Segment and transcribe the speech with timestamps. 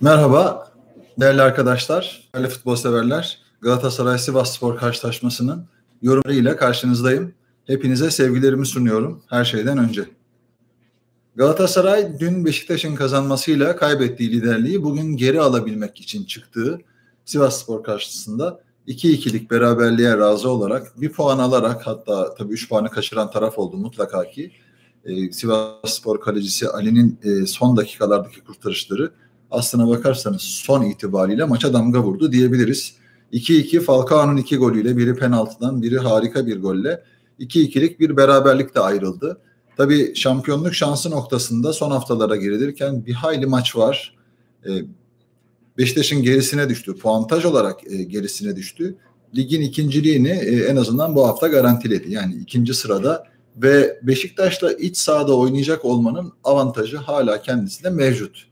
[0.00, 0.72] Merhaba
[1.20, 3.38] değerli arkadaşlar, değerli futbol severler.
[3.60, 5.66] Galatasaray Sivas Spor karşılaşmasının
[6.02, 7.34] yorumlarıyla karşınızdayım.
[7.64, 10.04] Hepinize sevgilerimi sunuyorum her şeyden önce.
[11.36, 16.78] Galatasaray dün Beşiktaş'ın kazanmasıyla kaybettiği liderliği bugün geri alabilmek için çıktığı
[17.24, 23.30] Sivas Spor karşısında 2-2'lik beraberliğe razı olarak bir puan alarak hatta tabii 3 puanı kaçıran
[23.30, 24.52] taraf oldu mutlaka ki
[25.04, 29.12] e, Sivas Spor kalecisi Ali'nin e, son dakikalardaki kurtarışları
[29.54, 32.94] aslına bakarsanız son itibariyle maça damga vurdu diyebiliriz.
[33.32, 37.02] 2-2 Falcao'nun iki golüyle biri penaltıdan biri harika bir golle
[37.40, 39.40] 2-2'lik bir beraberlik de ayrıldı.
[39.76, 44.14] Tabii şampiyonluk şansı noktasında son haftalara girilirken bir hayli maç var.
[44.66, 44.70] Ee,
[45.78, 46.96] Beşiktaş'ın gerisine düştü.
[46.96, 48.96] Puantaj olarak e, gerisine düştü.
[49.36, 52.12] Ligin ikinciliğini e, en azından bu hafta garantiledi.
[52.12, 53.24] Yani ikinci sırada
[53.56, 58.46] ve Beşiktaş'la iç sahada oynayacak olmanın avantajı hala kendisinde mevcut.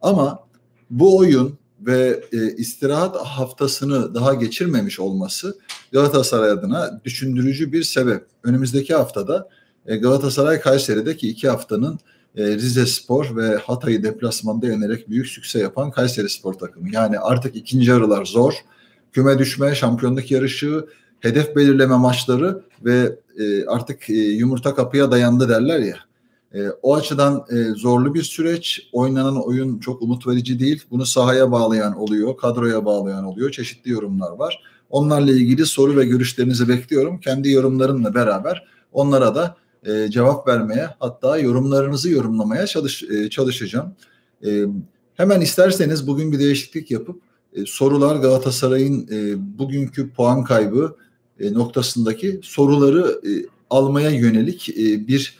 [0.00, 0.47] Ama
[0.90, 5.58] bu oyun ve e, istirahat haftasını daha geçirmemiş olması
[5.92, 8.26] Galatasaray adına düşündürücü bir sebep.
[8.44, 9.48] Önümüzdeki haftada
[9.86, 11.98] e, Galatasaray Kayseri'deki iki haftanın
[12.36, 16.88] e, Rize Spor ve Hatay'ı deplasmanda yenerek büyük sükse yapan Kayseri Spor takımı.
[16.92, 18.54] Yani artık ikinci yarılar zor.
[19.12, 20.86] Küme düşme, şampiyonluk yarışı,
[21.20, 25.96] hedef belirleme maçları ve e, artık e, yumurta kapıya dayandı derler ya.
[26.54, 28.88] E, o açıdan e, zorlu bir süreç.
[28.92, 30.82] Oynanan oyun çok umut verici değil.
[30.90, 33.50] Bunu sahaya bağlayan oluyor, kadroya bağlayan oluyor.
[33.50, 34.62] Çeşitli yorumlar var.
[34.90, 37.20] Onlarla ilgili soru ve görüşlerinizi bekliyorum.
[37.20, 43.94] Kendi yorumlarımla beraber onlara da e, cevap vermeye hatta yorumlarınızı yorumlamaya çalış, e, çalışacağım.
[44.46, 44.64] E,
[45.14, 50.96] hemen isterseniz bugün bir değişiklik yapıp e, sorular Galatasaray'ın e, bugünkü puan kaybı
[51.40, 55.38] e, noktasındaki soruları e, almaya yönelik e, bir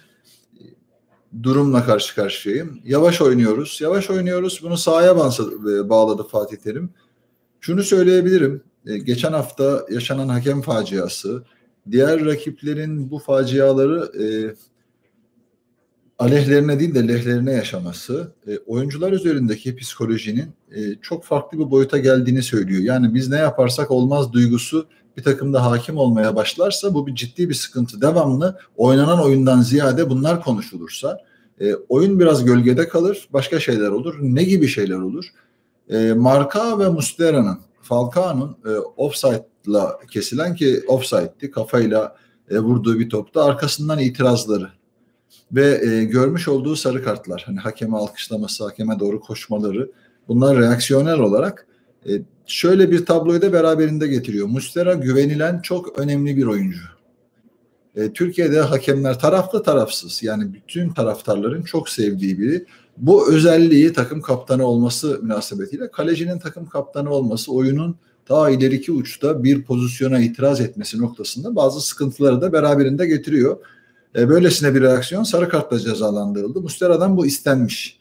[1.43, 2.81] durumla karşı karşıyayım.
[2.85, 3.79] Yavaş oynuyoruz.
[3.81, 4.61] Yavaş oynuyoruz.
[4.63, 6.91] Bunu sahaya e, bağladı Fatih Terim.
[7.61, 8.63] Şunu söyleyebilirim.
[8.87, 11.45] E, geçen hafta yaşanan hakem faciası,
[11.91, 14.27] diğer rakiplerin bu faciaları e,
[16.19, 22.43] aleyhlerine değil de lehlerine yaşaması, e, oyuncular üzerindeki psikolojinin e, çok farklı bir boyuta geldiğini
[22.43, 22.83] söylüyor.
[22.83, 27.55] Yani biz ne yaparsak olmaz duygusu bir takımda hakim olmaya başlarsa bu bir ciddi bir
[27.55, 28.01] sıkıntı.
[28.01, 31.21] Devamlı oynanan oyundan ziyade bunlar konuşulursa
[31.61, 34.17] e, oyun biraz gölgede kalır, başka şeyler olur.
[34.21, 35.25] Ne gibi şeyler olur?
[35.91, 42.17] E, Marka ve Mustera'nın, Falcao'nun e, offside'la kesilen ki offside'di, kafayla
[42.51, 44.71] e, vurduğu bir topta arkasından itirazları
[45.53, 49.91] ve e, görmüş olduğu sarı kartlar, hani hakeme alkışlaması, hakeme doğru koşmaları,
[50.29, 51.67] bunlar reaksiyonel olarak
[52.09, 52.11] e,
[52.49, 54.47] şöyle bir tabloyu da beraberinde getiriyor.
[54.47, 56.83] Mustera güvenilen çok önemli bir oyuncu.
[57.97, 62.65] E, Türkiye'de hakemler taraflı tarafsız yani bütün taraftarların çok sevdiği biri.
[62.97, 67.97] Bu özelliği takım kaptanı olması münasebetiyle kalecinin takım kaptanı olması oyunun
[68.29, 73.57] daha ileriki uçta bir pozisyona itiraz etmesi noktasında bazı sıkıntıları da beraberinde getiriyor.
[74.17, 76.61] E, böylesine bir reaksiyon sarı kartla cezalandırıldı.
[76.61, 77.98] Mustera'dan bu istenmiş.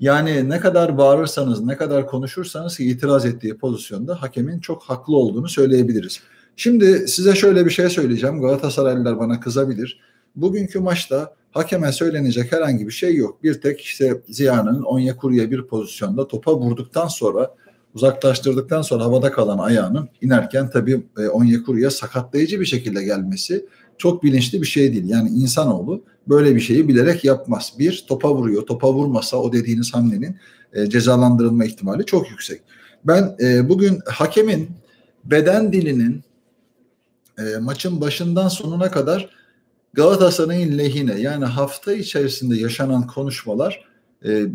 [0.00, 6.20] Yani ne kadar bağırırsanız, ne kadar konuşursanız itiraz ettiği pozisyonda hakemin çok haklı olduğunu söyleyebiliriz.
[6.56, 8.40] Şimdi size şöyle bir şey söyleyeceğim.
[8.40, 10.00] Galatasaraylılar bana kızabilir.
[10.36, 13.42] Bugünkü maçta hakeme söylenecek herhangi bir şey yok.
[13.42, 17.54] Bir tek işte Ziya'nın Onyekuru'ya bir pozisyonda topa vurduktan sonra
[17.94, 23.66] uzaklaştırdıktan sonra havada kalan ayağının inerken tabii e, Onyekuru'ya sakatlayıcı bir şekilde gelmesi
[23.98, 25.08] çok bilinçli bir şey değil.
[25.08, 27.72] Yani insanoğlu böyle bir şeyi bilerek yapmaz.
[27.78, 28.66] Bir, topa vuruyor.
[28.66, 30.36] Topa vurmasa o dediğiniz hamlenin
[30.72, 32.62] e, cezalandırılma ihtimali çok yüksek.
[33.04, 34.70] Ben e, bugün hakemin
[35.24, 36.22] beden dilinin
[37.38, 39.30] e, maçın başından sonuna kadar
[39.92, 43.84] Galatasaray'ın lehine yani hafta içerisinde yaşanan konuşmalar
[44.24, 44.46] e,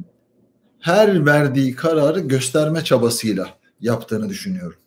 [0.79, 3.49] her verdiği kararı gösterme çabasıyla
[3.81, 4.77] yaptığını düşünüyorum.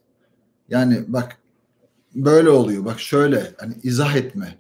[0.69, 1.39] Yani bak
[2.15, 4.59] böyle oluyor bak şöyle hani izah etme.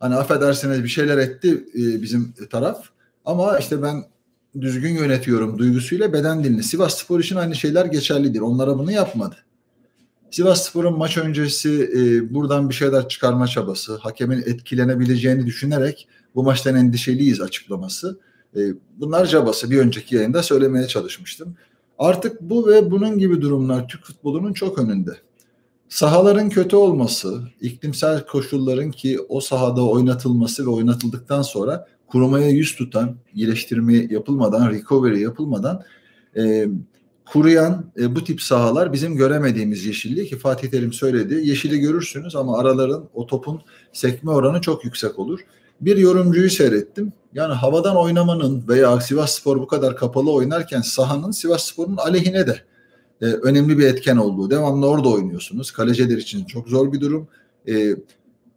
[0.00, 2.84] Hani affedersiniz bir şeyler etti e, bizim taraf
[3.24, 4.04] ama işte ben
[4.60, 6.62] düzgün yönetiyorum duygusuyla beden dilini.
[6.62, 8.40] Sivas Spor için aynı şeyler geçerlidir.
[8.40, 9.36] Onlara bunu yapmadı.
[10.30, 16.76] Sivas Spor'un maç öncesi e, buradan bir şeyler çıkarma çabası, hakemin etkilenebileceğini düşünerek bu maçtan
[16.76, 18.18] endişeliyiz açıklaması.
[18.56, 18.60] E,
[18.96, 21.56] bunlar çabası bir önceki yayında söylemeye çalışmıştım.
[21.98, 25.10] Artık bu ve bunun gibi durumlar Türk futbolunun çok önünde.
[25.88, 33.16] Sahaların kötü olması, iklimsel koşulların ki o sahada oynatılması ve oynatıldıktan sonra kurumaya yüz tutan,
[33.34, 35.82] iyileştirme yapılmadan, recovery yapılmadan
[36.36, 36.66] e,
[37.24, 41.48] kuruyan e, bu tip sahalar bizim göremediğimiz yeşilliği ki Fatih Terim söyledi.
[41.48, 43.60] Yeşili görürsünüz ama araların o topun
[43.92, 45.40] sekme oranı çok yüksek olur.
[45.80, 47.12] bir yorumcuyu seyrettim.
[47.34, 52.60] Yani havadan oynamanın veya Sivas Spor bu kadar kapalı oynarken sahanın Sivas Spor'un aleyhine de
[53.20, 54.50] e, önemli bir etken olduğu.
[54.50, 55.70] Devamlı orada oynuyorsunuz.
[55.70, 57.28] Kaleciler için çok zor bir durum.
[57.68, 57.96] E,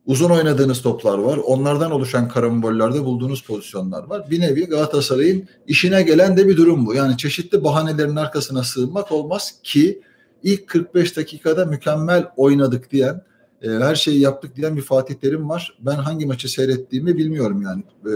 [0.05, 1.37] uzun oynadığınız toplar var.
[1.37, 4.29] Onlardan oluşan karambollerde bulduğunuz pozisyonlar var.
[4.31, 6.93] Bir nevi Galatasaray'ın işine gelen de bir durum bu.
[6.93, 10.01] Yani çeşitli bahanelerin arkasına sığınmak olmaz ki
[10.43, 13.21] ilk 45 dakikada mükemmel oynadık diyen,
[13.61, 15.77] e, her şeyi yaptık diyen bir Fatih Terim var.
[15.79, 17.83] Ben hangi maçı seyrettiğimi bilmiyorum yani.
[18.05, 18.11] E,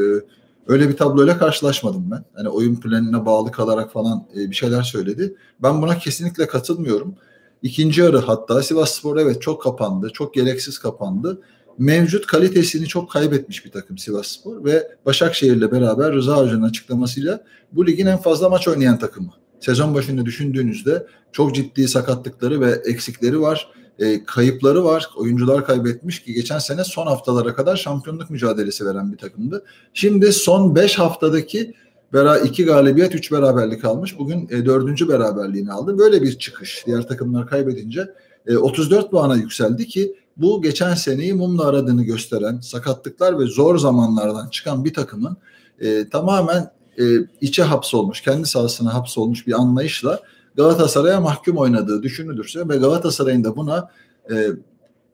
[0.68, 2.26] öyle bir tabloyla karşılaşmadım ben.
[2.34, 5.36] Hani oyun planına bağlı kalarak falan e, bir şeyler söyledi.
[5.64, 7.16] Ben buna kesinlikle katılmıyorum.
[7.62, 10.10] İkinci yarı hatta Sivas Spor evet çok kapandı.
[10.14, 11.42] Çok gereksiz kapandı
[11.78, 18.06] mevcut kalitesini çok kaybetmiş bir takım Sivasspor ve Başakşehir'le beraber Rıza Hoca'nın açıklamasıyla bu ligin
[18.06, 19.34] en fazla maç oynayan takımı.
[19.60, 23.72] Sezon başında düşündüğünüzde çok ciddi sakatlıkları ve eksikleri var.
[24.02, 25.10] E, kayıpları var.
[25.16, 29.64] Oyuncular kaybetmiş ki geçen sene son haftalara kadar şampiyonluk mücadelesi veren bir takımdı.
[29.94, 31.74] Şimdi son 5 haftadaki
[32.14, 34.20] bera iki galibiyet, üç beraberlik almış.
[34.20, 35.98] Bugün e, dördüncü beraberliğini aldı.
[35.98, 36.84] Böyle bir çıkış.
[36.88, 38.14] Diğer takımlar kaybedince
[38.48, 44.50] e, 34 puana yükseldi ki bu geçen seneyi mumla aradığını gösteren sakatlıklar ve zor zamanlardan
[44.50, 45.38] çıkan bir takımın
[45.80, 47.04] e, tamamen e,
[47.42, 50.20] içe hapsolmuş, kendi sahasına hapsolmuş bir anlayışla
[50.56, 53.90] Galatasaray'a mahkum oynadığı düşünülürse ve Galatasaray'ın da buna
[54.32, 54.48] e,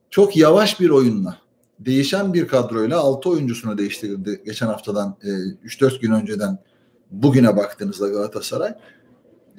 [0.10, 1.38] çok yavaş bir oyunla
[1.80, 6.58] değişen bir kadroyla 6 oyuncusunu değiştirdi geçen haftadan e, 3-4 gün önceden
[7.12, 8.74] bugüne baktığınızda Galatasaray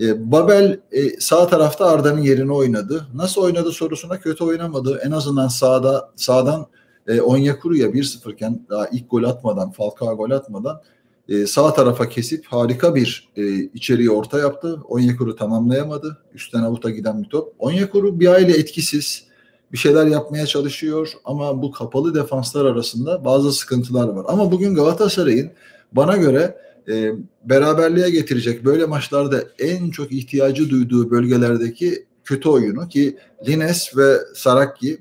[0.01, 3.07] e, Babel e, sağ tarafta Arda'nın yerine oynadı.
[3.15, 5.01] Nasıl oynadı sorusuna kötü oynamadı.
[5.05, 6.67] En azından sağda sağdan
[7.07, 10.81] e, Onyekuru'ya 1-0 iken daha ilk gol atmadan, Falcao gol atmadan
[11.29, 14.81] e, sağ tarafa kesip harika bir e, içeriği orta yaptı.
[14.89, 16.19] Onyekuru tamamlayamadı.
[16.35, 17.55] Üstten avuta giden bir top.
[17.59, 19.29] Onyekuru bir aile etkisiz.
[19.73, 24.25] Bir şeyler yapmaya çalışıyor ama bu kapalı defanslar arasında bazı sıkıntılar var.
[24.29, 25.51] Ama bugün Galatasaray'ın
[25.93, 26.59] bana göre
[26.89, 27.13] e,
[27.45, 33.17] beraberliğe getirecek böyle maçlarda en çok ihtiyacı duyduğu bölgelerdeki kötü oyunu ki
[33.49, 34.99] Lines ve Saraki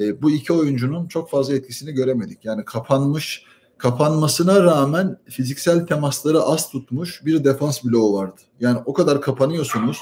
[0.00, 2.44] e, bu iki oyuncunun çok fazla etkisini göremedik.
[2.44, 3.44] Yani kapanmış
[3.82, 8.40] kapanmasına rağmen fiziksel temasları az tutmuş bir defans bloğu vardı.
[8.60, 9.98] Yani o kadar kapanıyorsunuz.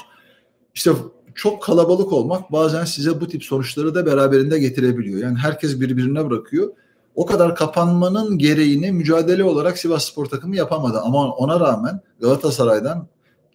[0.75, 0.91] İşte
[1.35, 5.19] çok kalabalık olmak bazen size bu tip sonuçları da beraberinde getirebiliyor.
[5.19, 6.69] Yani herkes birbirine bırakıyor
[7.15, 10.99] o kadar kapanmanın gereğini mücadele olarak Sivas Spor takımı yapamadı.
[10.99, 13.07] Ama ona rağmen Galatasaray'dan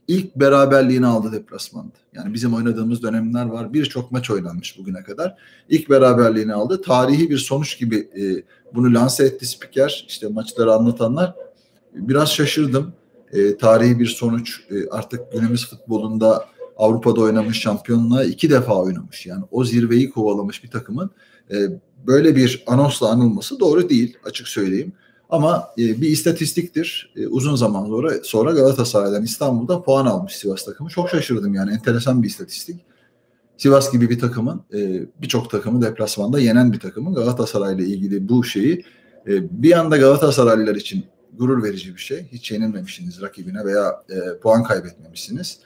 [0.08, 1.94] ilk beraberliğini aldı deplasmanda.
[2.14, 3.72] Yani bizim oynadığımız dönemler var.
[3.72, 5.36] Birçok maç oynanmış bugüne kadar.
[5.68, 6.82] İlk beraberliğini aldı.
[6.82, 8.22] Tarihi bir sonuç gibi e,
[8.74, 10.04] bunu lanse etti spiker.
[10.08, 11.34] İşte maçları anlatanlar.
[11.94, 12.92] Biraz şaşırdım.
[13.32, 14.60] E, tarihi bir sonuç.
[14.70, 16.44] E, artık günümüz futbolunda
[16.76, 19.26] Avrupa'da oynamış şampiyonluğa iki defa oynamış.
[19.26, 21.10] Yani o zirveyi kovalamış bir takımın
[21.50, 21.56] e,
[22.06, 24.92] böyle bir anonsla anılması doğru değil açık söyleyeyim.
[25.30, 27.12] Ama e, bir istatistiktir.
[27.16, 30.90] E, uzun zaman sonra, sonra Galatasaray'dan İstanbul'da puan almış Sivas takımı.
[30.90, 32.80] Çok şaşırdım yani enteresan bir istatistik.
[33.56, 38.44] Sivas gibi bir takımın e, birçok takımı deplasmanda yenen bir takımın Galatasaray ile ilgili bu
[38.44, 38.84] şeyi
[39.26, 42.26] e, bir anda Galatasaraylılar için gurur verici bir şey.
[42.32, 45.58] Hiç yenilmemişsiniz rakibine veya e, puan kaybetmemişsiniz.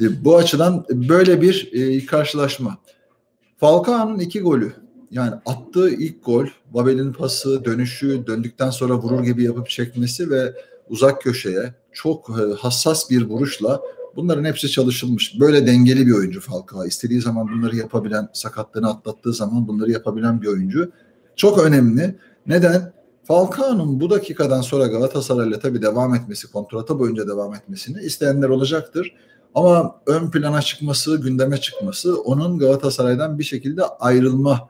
[0.00, 2.78] E, bu açıdan böyle bir e, karşılaşma.
[3.56, 4.72] Falcao'nun iki golü
[5.10, 10.54] yani attığı ilk gol, Babel'in pası, dönüşü, döndükten sonra vurur gibi yapıp çekmesi ve
[10.88, 13.80] uzak köşeye çok e, hassas bir vuruşla
[14.16, 15.40] bunların hepsi çalışılmış.
[15.40, 16.86] Böyle dengeli bir oyuncu Falcao.
[16.86, 20.92] İstediği zaman bunları yapabilen, sakatlığını atlattığı zaman bunları yapabilen bir oyuncu.
[21.36, 22.16] Çok önemli.
[22.46, 22.92] Neden?
[23.24, 29.12] Falcao'nun bu dakikadan sonra Galatasaray'la tabii devam etmesi, kontratı boyunca devam etmesini isteyenler olacaktır.
[29.54, 34.68] Ama ön plana çıkması, gündeme çıkması onun Galatasaray'dan bir şekilde ayrılma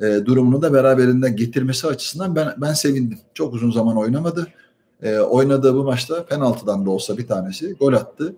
[0.00, 3.18] e, durumunu da beraberinde getirmesi açısından ben ben sevindim.
[3.34, 4.46] Çok uzun zaman oynamadı.
[5.02, 8.36] E, oynadığı bu maçta penaltıdan da olsa bir tanesi gol attı.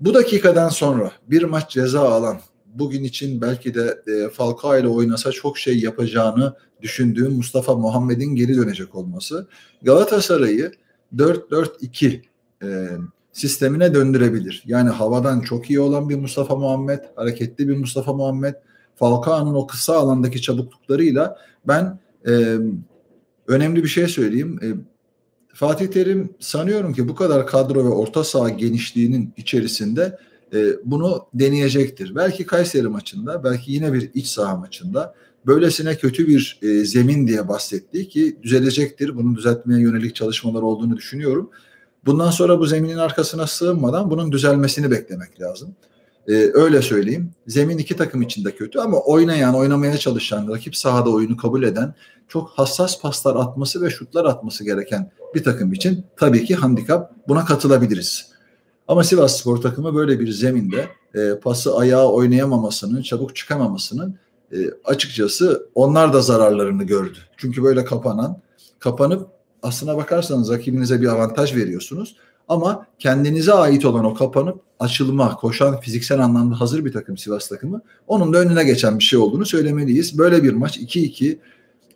[0.00, 5.32] Bu dakikadan sonra bir maç ceza alan bugün için belki de e, Falcao ile oynasa
[5.32, 9.48] çok şey yapacağını düşündüğüm Mustafa Muhammed'in geri dönecek olması
[9.82, 10.72] Galatasaray'ı
[11.16, 12.22] 4-4-2
[12.62, 12.88] e,
[13.32, 14.62] sistemine döndürebilir.
[14.66, 18.54] Yani havadan çok iyi olan bir Mustafa Muhammed, hareketli bir Mustafa Muhammed,
[18.96, 21.38] Falcao'nun o kısa alandaki çabukluklarıyla
[21.68, 21.98] ben
[22.28, 22.56] e,
[23.46, 24.60] önemli bir şey söyleyeyim.
[24.62, 24.66] E,
[25.54, 30.18] Fatih Terim sanıyorum ki bu kadar kadro ve orta saha genişliğinin içerisinde
[30.54, 32.14] e, bunu deneyecektir.
[32.14, 35.14] Belki Kayseri maçında, belki yine bir iç saha maçında
[35.46, 39.16] böylesine kötü bir e, zemin diye bahsetti ki düzelecektir.
[39.16, 41.50] Bunu düzeltmeye yönelik çalışmalar olduğunu düşünüyorum.
[42.06, 45.74] Bundan sonra bu zeminin arkasına sığınmadan bunun düzelmesini beklemek lazım.
[46.28, 47.30] Ee, öyle söyleyeyim.
[47.46, 51.94] Zemin iki takım için de kötü ama oynayan, oynamaya çalışan, rakip sahada oyunu kabul eden,
[52.28, 57.28] çok hassas paslar atması ve şutlar atması gereken bir takım için tabii ki handikap.
[57.28, 58.30] Buna katılabiliriz.
[58.88, 64.18] Ama Sivas Spor takımı böyle bir zeminde e, pası ayağa oynayamamasının, çabuk çıkamamasının
[64.52, 67.18] e, açıkçası onlar da zararlarını gördü.
[67.36, 68.40] Çünkü böyle kapanan,
[68.78, 69.28] kapanıp
[69.62, 72.16] aslına bakarsanız rakibinize bir avantaj veriyorsunuz.
[72.48, 77.80] Ama kendinize ait olan o kapanıp açılma, koşan fiziksel anlamda hazır bir takım Sivas takımı.
[78.06, 80.18] Onun da önüne geçen bir şey olduğunu söylemeliyiz.
[80.18, 81.38] Böyle bir maç 2-2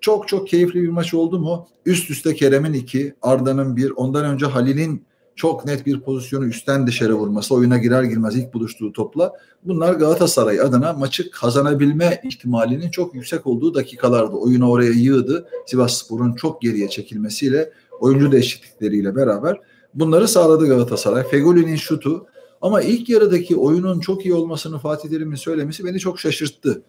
[0.01, 1.67] çok çok keyifli bir maç oldu mu?
[1.87, 5.05] Üst üste Kerem'in 2, Arda'nın 1, ondan önce Halil'in
[5.37, 9.33] çok net bir pozisyonu üstten dışarı vurması, oyuna girer girmez ilk buluştuğu topla.
[9.65, 14.37] Bunlar Galatasaray adına maçı kazanabilme ihtimalinin çok yüksek olduğu dakikalardı.
[14.37, 15.49] Oyunu oraya yığdı.
[15.67, 19.57] Sivas Spor'un çok geriye çekilmesiyle, oyuncu değişiklikleriyle beraber
[19.95, 21.29] bunları sağladı Galatasaray.
[21.29, 22.27] Fegoli'nin şutu
[22.61, 26.83] ama ilk yarıdaki oyunun çok iyi olmasını Fatih Terim'in söylemesi beni çok şaşırttı.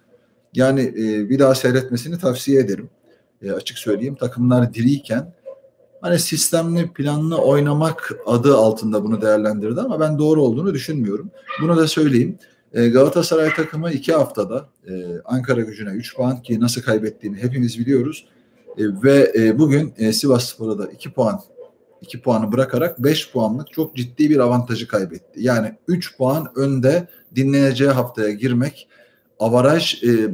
[0.53, 2.89] Yani e, bir daha seyretmesini tavsiye ederim.
[3.41, 5.33] E, açık söyleyeyim takımlar diriyken
[6.01, 11.31] hani sistemli planlı oynamak adı altında bunu değerlendirdi ama ben doğru olduğunu düşünmüyorum.
[11.61, 12.37] Bunu da söyleyeyim.
[12.73, 14.91] E, Galatasaray takımı iki haftada e,
[15.25, 18.25] Ankara gücüne 3 puan ki nasıl kaybettiğini hepimiz biliyoruz.
[18.77, 21.41] E, ve e, bugün e, Sivas Spor'a da 2 puan
[22.01, 25.41] 2 puanı bırakarak 5 puanlık çok ciddi bir avantajı kaybetti.
[25.43, 28.87] Yani 3 puan önde dinleneceği haftaya girmek
[29.39, 30.29] avaraj e,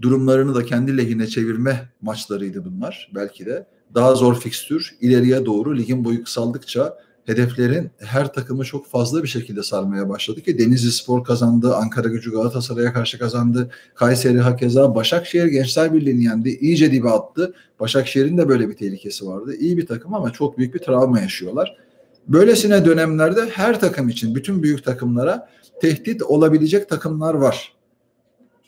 [0.00, 6.04] durumlarını da kendi lehine çevirme maçlarıydı bunlar belki de daha zor fikstür ileriye doğru ligin
[6.04, 11.76] boyu kısaldıkça hedeflerin her takımı çok fazla bir şekilde sarmaya başladı ki Denizli Spor kazandı,
[11.76, 17.54] Ankara Gücü Galatasaray'a karşı kazandı, Kayseri hakeza Başakşehir Gençler Birliği'ni yendi, iyice dibe attı.
[17.80, 19.54] Başakşehir'in de böyle bir tehlikesi vardı.
[19.54, 21.76] İyi bir takım ama çok büyük bir travma yaşıyorlar.
[22.28, 25.48] Böylesine dönemlerde her takım için, bütün büyük takımlara
[25.80, 27.72] tehdit olabilecek takımlar var.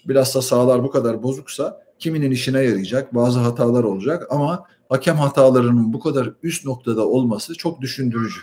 [0.08, 6.00] Bilhassa sahalar bu kadar bozuksa kiminin işine yarayacak, bazı hatalar olacak ama hakem hatalarının bu
[6.00, 8.40] kadar üst noktada olması çok düşündürücü.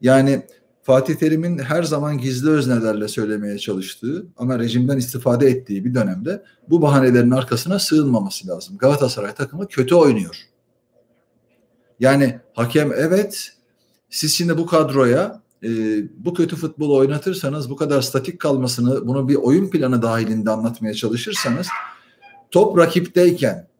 [0.00, 0.46] Yani
[0.82, 6.82] Fatih Terim'in her zaman gizli öznelerle söylemeye çalıştığı ama rejimden istifade ettiği bir dönemde bu
[6.82, 8.78] bahanelerin arkasına sığınmaması lazım.
[8.78, 10.36] Galatasaray takımı kötü oynuyor.
[12.00, 13.52] Yani hakem evet
[14.10, 15.68] siz şimdi bu kadroya e,
[16.24, 21.66] bu kötü futbol oynatırsanız bu kadar statik kalmasını bunu bir oyun planı dahilinde anlatmaya çalışırsanız
[22.50, 23.73] top rakipteyken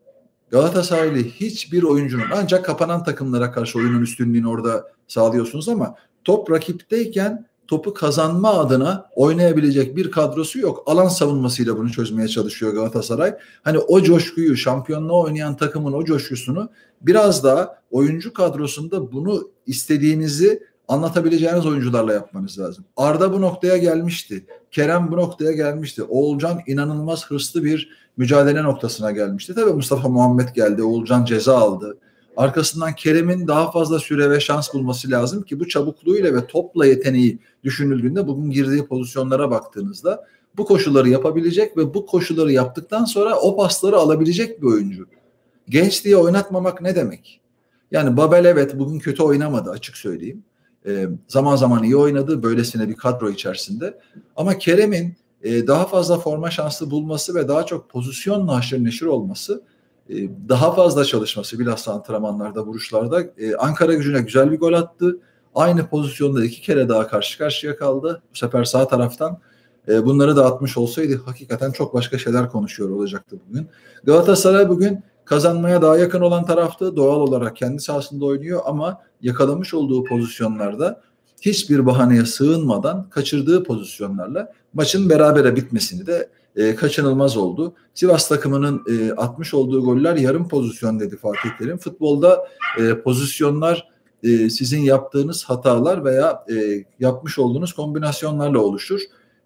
[0.55, 5.95] Galatasaraylı hiçbir oyuncunun ancak kapanan takımlara karşı oyunun üstünlüğünü orada sağlıyorsunuz ama
[6.25, 10.83] top rakipteyken topu kazanma adına oynayabilecek bir kadrosu yok.
[10.87, 13.35] Alan savunmasıyla bunu çözmeye çalışıyor Galatasaray.
[13.63, 16.71] Hani o coşkuyu, şampiyonluğa oynayan takımın o coşkusunu
[17.01, 22.85] biraz daha oyuncu kadrosunda bunu istediğinizi anlatabileceğiniz oyuncularla yapmanız lazım.
[22.97, 24.47] Arda bu noktaya gelmişti.
[24.71, 26.03] Kerem bu noktaya gelmişti.
[26.03, 29.55] Oğulcan inanılmaz hırslı bir mücadele noktasına gelmişti.
[29.55, 30.83] Tabii Mustafa Muhammed geldi.
[30.83, 31.99] Oğulcan ceza aldı.
[32.37, 37.39] Arkasından Kerem'in daha fazla süre ve şans bulması lazım ki bu çabukluğuyla ve topla yeteneği
[37.65, 40.27] düşünüldüğünde bugün girdiği pozisyonlara baktığınızda
[40.57, 45.07] bu koşulları yapabilecek ve bu koşulları yaptıktan sonra o pasları alabilecek bir oyuncu.
[45.69, 47.41] Genç diye oynatmamak ne demek?
[47.91, 50.45] Yani Babel evet bugün kötü oynamadı açık söyleyeyim.
[50.87, 53.99] E, zaman zaman iyi oynadı böylesine bir kadro içerisinde.
[54.37, 59.63] Ama Kerem'in e, daha fazla forma şansı bulması ve daha çok pozisyonla haşır neşir olması
[60.11, 60.15] e,
[60.49, 65.19] daha fazla çalışması bilhassa antrenmanlarda, vuruşlarda e, Ankara gücüne güzel bir gol attı.
[65.55, 68.23] Aynı pozisyonda iki kere daha karşı karşıya kaldı.
[68.35, 69.39] Bu sefer sağ taraftan
[69.89, 73.69] bunları da atmış olsaydı hakikaten çok başka şeyler konuşuyor olacaktı bugün.
[74.05, 76.97] Galatasaray bugün kazanmaya daha yakın olan taraftı.
[76.97, 81.01] Doğal olarak kendi sahasında oynuyor ama yakalamış olduğu pozisyonlarda
[81.41, 87.75] hiçbir bahaneye sığınmadan kaçırdığı pozisyonlarla maçın berabere bitmesini de e, kaçınılmaz oldu.
[87.95, 91.79] Sivas takımının e, atmış olduğu goller yarım pozisyon dedi Fatih Terim.
[91.79, 93.89] Futbolda e, pozisyonlar
[94.23, 99.01] e, sizin yaptığınız hatalar veya e, yapmış olduğunuz kombinasyonlarla oluşur.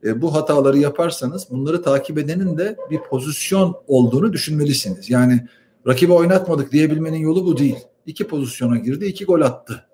[0.05, 5.11] E, bu hataları yaparsanız bunları takip edenin de bir pozisyon olduğunu düşünmelisiniz.
[5.11, 5.47] Yani
[5.89, 7.79] rakibi oynatmadık diyebilmenin yolu bu değil.
[8.07, 9.85] İki pozisyona girdi, iki gol attı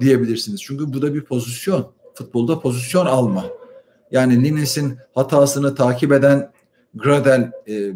[0.00, 0.62] diyebilirsiniz.
[0.62, 1.92] Çünkü bu da bir pozisyon.
[2.14, 3.44] Futbolda pozisyon alma.
[4.10, 6.52] Yani Lines'in hatasını takip eden
[6.94, 7.92] Gradel e,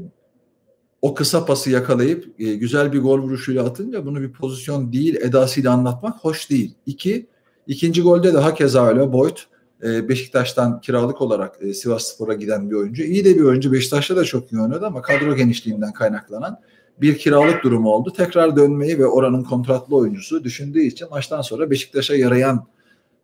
[1.03, 5.73] o kısa pası yakalayıp e, güzel bir gol vuruşuyla atınca bunu bir pozisyon değil edasıyla
[5.73, 6.75] anlatmak hoş değil.
[6.87, 7.27] İki,
[7.67, 9.37] ikinci golde de hakeza öyle Boyd
[9.83, 13.03] e, Beşiktaş'tan kiralık olarak e, Sivas Spor'a giden bir oyuncu.
[13.03, 13.73] İyi de bir oyuncu.
[13.73, 16.61] Beşiktaş'ta da çok iyi oynadı ama kadro genişliğinden kaynaklanan
[17.01, 18.13] bir kiralık durumu oldu.
[18.17, 22.67] Tekrar dönmeyi ve oranın kontratlı oyuncusu düşündüğü için maçtan sonra Beşiktaş'a yarayan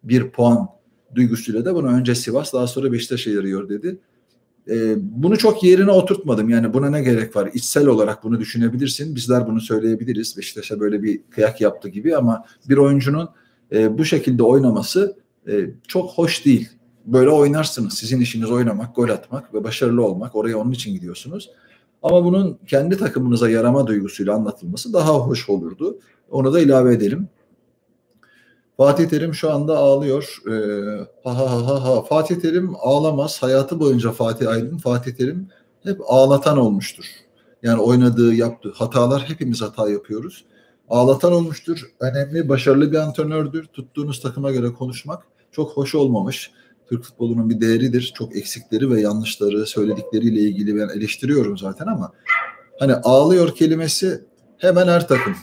[0.04, 0.68] bir puan
[1.14, 3.98] duygusuyla da bunu önce Sivas daha sonra Beşiktaş'a yarıyor dedi.
[4.70, 6.48] E, bunu çok yerine oturtmadım.
[6.48, 7.50] Yani buna ne gerek var?
[7.54, 9.14] İçsel olarak bunu düşünebilirsin.
[9.14, 10.36] Bizler bunu söyleyebiliriz.
[10.36, 13.28] Beşiktaş'a böyle bir kıyak yaptı gibi ama bir oyuncunun
[13.72, 15.16] e, bu şekilde oynaması
[15.48, 16.68] e, çok hoş değil.
[17.06, 17.94] Böyle oynarsınız.
[17.94, 20.36] Sizin işiniz oynamak, gol atmak ve başarılı olmak.
[20.36, 21.50] Oraya onun için gidiyorsunuz.
[22.06, 25.98] Ama bunun kendi takımınıza yarama duygusuyla anlatılması daha hoş olurdu.
[26.30, 27.28] Onu da ilave edelim.
[28.76, 30.38] Fatih Terim şu anda ağlıyor.
[30.50, 30.52] Ee,
[31.24, 32.02] ha ha ha ha.
[32.02, 33.42] Fatih Terim ağlamaz.
[33.42, 35.48] Hayatı boyunca Fatih Aydın, Fatih Terim
[35.82, 37.04] hep ağlatan olmuştur.
[37.62, 40.44] Yani oynadığı, yaptığı hatalar hepimiz hata yapıyoruz.
[40.88, 41.90] Ağlatan olmuştur.
[42.00, 43.64] Önemli, başarılı bir antrenördür.
[43.64, 45.22] Tuttuğunuz takıma göre konuşmak
[45.52, 46.50] çok hoş olmamış.
[46.88, 48.12] Türk futbolunun bir değeridir.
[48.16, 52.12] Çok eksikleri ve yanlışları söyledikleriyle ilgili ben eleştiriyorum zaten ama
[52.78, 54.24] hani ağlıyor kelimesi
[54.58, 55.34] hemen her takım.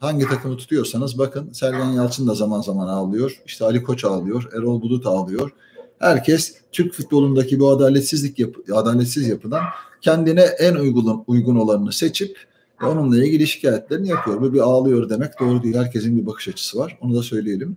[0.00, 3.42] Hangi takımı tutuyorsanız bakın Sergen Yalçın da zaman zaman ağlıyor.
[3.46, 4.50] İşte Ali Koç ağlıyor.
[4.52, 5.50] Erol Bulut ağlıyor.
[5.98, 9.62] Herkes Türk futbolundaki bu adaletsizlik yapı, adaletsiz yapıdan
[10.00, 12.38] kendine en uygun, uygun olanını seçip
[12.82, 14.40] onunla ilgili şikayetlerini yapıyor.
[14.40, 15.76] Bu bir ağlıyor demek doğru değil.
[15.76, 16.98] Herkesin bir bakış açısı var.
[17.00, 17.76] Onu da söyleyelim.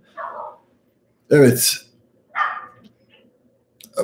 [1.30, 1.85] Evet.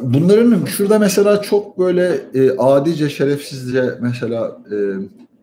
[0.03, 4.77] Bunların şurada mesela çok böyle e, adice, şerefsizce mesela e,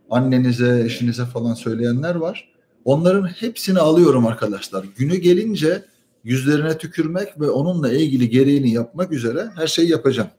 [0.10, 2.50] annenize, eşinize falan söyleyenler var.
[2.86, 4.86] Onların hepsini alıyorum arkadaşlar.
[4.98, 5.86] Günü gelince
[6.24, 10.30] yüzlerine tükürmek ve onunla ilgili gereğini yapmak üzere her şeyi yapacağım.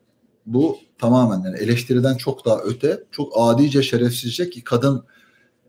[0.47, 5.05] Bu tamamen yani eleştiriden çok daha öte, çok adice, şerefsizce ki kadın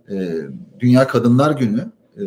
[0.10, 0.38] e,
[0.79, 2.24] Dünya Kadınlar Günü e,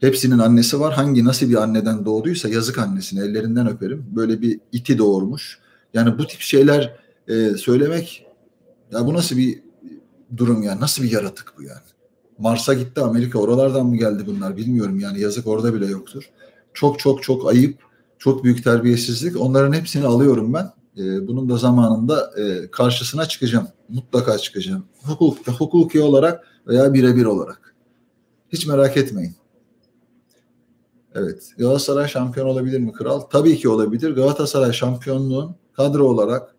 [0.00, 0.94] hepsinin annesi var.
[0.94, 4.06] Hangi nasıl bir anneden doğduysa yazık annesini ellerinden öperim.
[4.16, 5.58] Böyle bir iti doğurmuş.
[5.94, 6.96] Yani bu tip şeyler
[7.28, 8.26] e, söylemek
[8.92, 9.62] ya bu nasıl bir
[10.36, 11.80] durum yani nasıl bir yaratık bu yani.
[12.38, 16.30] Mars'a gitti Amerika oralardan mı geldi bunlar bilmiyorum yani yazık orada bile yoktur.
[16.74, 17.78] Çok çok çok ayıp,
[18.18, 19.40] çok büyük terbiyesizlik.
[19.40, 20.72] Onların hepsini alıyorum ben.
[20.98, 23.68] E, bunun da zamanında e, karşısına çıkacağım.
[23.88, 24.84] Mutlaka çıkacağım.
[25.02, 27.74] Hukuk, hukuki olarak veya birebir olarak.
[28.52, 29.34] Hiç merak etmeyin.
[31.14, 31.52] Evet.
[31.58, 33.20] Galatasaray şampiyon olabilir mi kral?
[33.20, 34.10] Tabii ki olabilir.
[34.10, 36.54] Galatasaray şampiyonluğun kadro olarak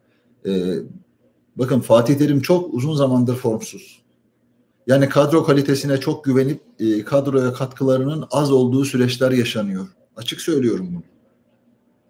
[0.46, 0.76] e,
[1.56, 4.02] bakın Fatih Terim çok uzun zamandır formsuz.
[4.88, 9.88] Yani kadro kalitesine çok güvenip e, kadroya katkılarının az olduğu süreçler yaşanıyor.
[10.16, 11.04] Açık söylüyorum bunu.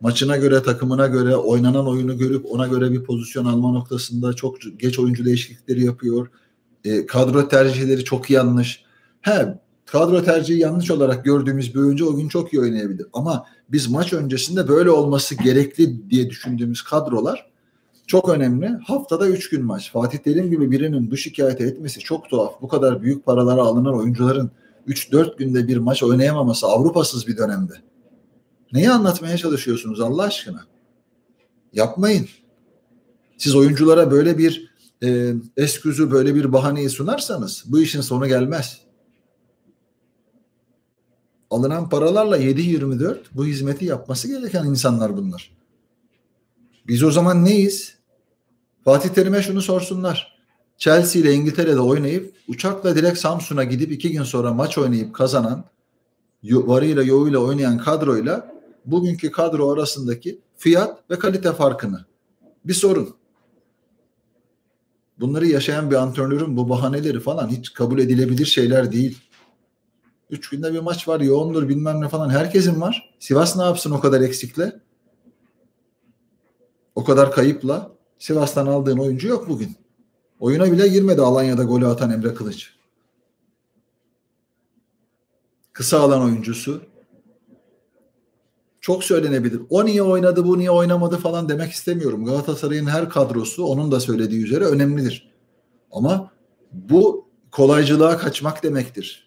[0.02, 5.00] Maçına göre, takımına göre, oynanan oyunu görüp ona göre bir pozisyon alma noktasında çok geç
[5.00, 6.28] oyuncu değişiklikleri yapıyor.
[6.84, 8.84] E, kadro tercihleri çok yanlış.
[9.22, 13.08] He, kadro tercihi yanlış olarak gördüğümüz bir oyuncu o gün çok iyi oynayabilir.
[13.14, 17.46] Ama biz maç öncesinde böyle olması gerekli diye düşündüğümüz kadrolar
[18.08, 18.68] çok önemli.
[18.68, 19.92] Haftada 3 gün maç.
[19.92, 22.62] Fatih Terim gibi birinin bu şikayeti etmesi çok tuhaf.
[22.62, 24.52] Bu kadar büyük paralara alınan oyuncuların
[24.88, 27.74] 3-4 günde bir maç oynayamaması Avrupasız bir dönemde.
[28.74, 30.64] Neyi anlatmaya çalışıyorsunuz Allah aşkına?
[31.74, 32.28] Yapmayın.
[33.38, 34.72] Siz oyunculara böyle bir
[35.04, 38.85] e, esküzü, böyle bir bahaneyi sunarsanız bu işin sonu gelmez.
[41.56, 45.52] Alınan paralarla 7-24 bu hizmeti yapması gereken insanlar bunlar.
[46.88, 47.96] Biz o zaman neyiz?
[48.86, 50.38] Fatih Terim'e şunu sorsunlar.
[50.78, 55.66] Chelsea ile İngiltere'de oynayıp uçakla direkt Samsun'a gidip iki gün sonra maç oynayıp kazanan
[56.44, 58.52] varıyla yoğuyla oynayan kadroyla
[58.86, 62.06] bugünkü kadro arasındaki fiyat ve kalite farkını
[62.66, 63.16] bir sorun.
[65.20, 69.18] Bunları yaşayan bir antrenörün bu bahaneleri falan hiç kabul edilebilir şeyler değil.
[70.36, 72.30] Üç günde bir maç var yoğundur bilmem ne falan.
[72.30, 73.16] Herkesin var.
[73.20, 74.80] Sivas ne yapsın o kadar eksikle?
[76.96, 79.76] O kadar kayıpla Sivas'tan aldığın oyuncu yok bugün.
[80.40, 82.76] Oyuna bile girmedi Alanya'da golü atan Emre Kılıç.
[85.74, 86.82] Kısa alan oyuncusu.
[88.82, 89.62] Çok söylenebilir.
[89.70, 92.26] O niye oynadı, bu niye oynamadı falan demek istemiyorum.
[92.26, 95.32] Galatasaray'ın her kadrosu onun da söylediği üzere önemlidir.
[95.92, 96.32] Ama
[96.72, 99.25] bu kolaycılığa kaçmak demektir.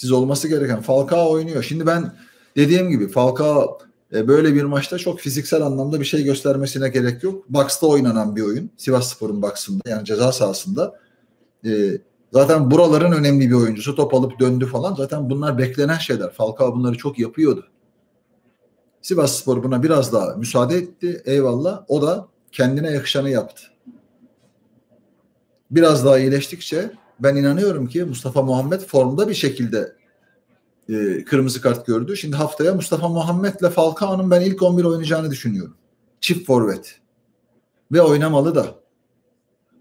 [0.00, 1.62] Siz olması gereken Falcao oynuyor.
[1.62, 2.12] Şimdi ben
[2.56, 3.78] dediğim gibi Falcao
[4.14, 7.50] e, böyle bir maçta çok fiziksel anlamda bir şey göstermesine gerek yok.
[7.50, 8.70] Box'ta oynanan bir oyun.
[8.76, 11.00] Sivas Spor'un box'ında yani ceza sahasında.
[11.66, 11.70] E,
[12.32, 13.94] zaten buraların önemli bir oyuncusu.
[13.94, 14.94] Top alıp döndü falan.
[14.94, 16.32] Zaten bunlar beklenen şeyler.
[16.32, 17.66] Falcao bunları çok yapıyordu.
[19.02, 21.22] Sivas Spor buna biraz daha müsaade etti.
[21.24, 21.84] Eyvallah.
[21.88, 23.62] O da kendine yakışanı yaptı.
[25.70, 26.90] Biraz daha iyileştikçe
[27.22, 29.92] ben inanıyorum ki Mustafa Muhammed formda bir şekilde
[30.88, 32.16] e, kırmızı kart gördü.
[32.16, 35.74] Şimdi haftaya Mustafa Muhammed'le Falcao'nun ben ilk 11 oynayacağını düşünüyorum.
[36.20, 36.98] Çift forvet.
[37.92, 38.66] Ve oynamalı da.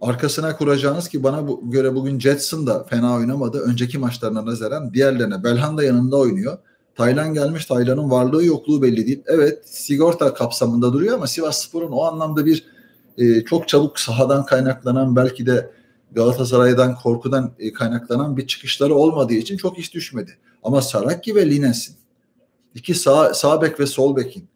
[0.02, 3.60] Arkasına kuracağınız ki bana bu, göre bugün Jetson da fena oynamadı.
[3.60, 5.43] Önceki maçlarına nazaran diğerlerine.
[5.43, 6.58] Belhan da yanında oynuyor.
[6.95, 7.65] Taylan gelmiş.
[7.65, 9.23] Taylan'ın varlığı yokluğu belli değil.
[9.28, 12.65] Evet sigorta kapsamında duruyor ama Sivas Spor'un o anlamda bir
[13.17, 15.71] e, çok çabuk sahadan kaynaklanan belki de
[16.12, 20.38] Galatasaray'dan korkudan e, kaynaklanan bir çıkışları olmadığı için çok iş düşmedi.
[20.63, 21.95] Ama Saraki ve Lines'in
[22.76, 24.48] iki sağ, sağ bek ve sol bekin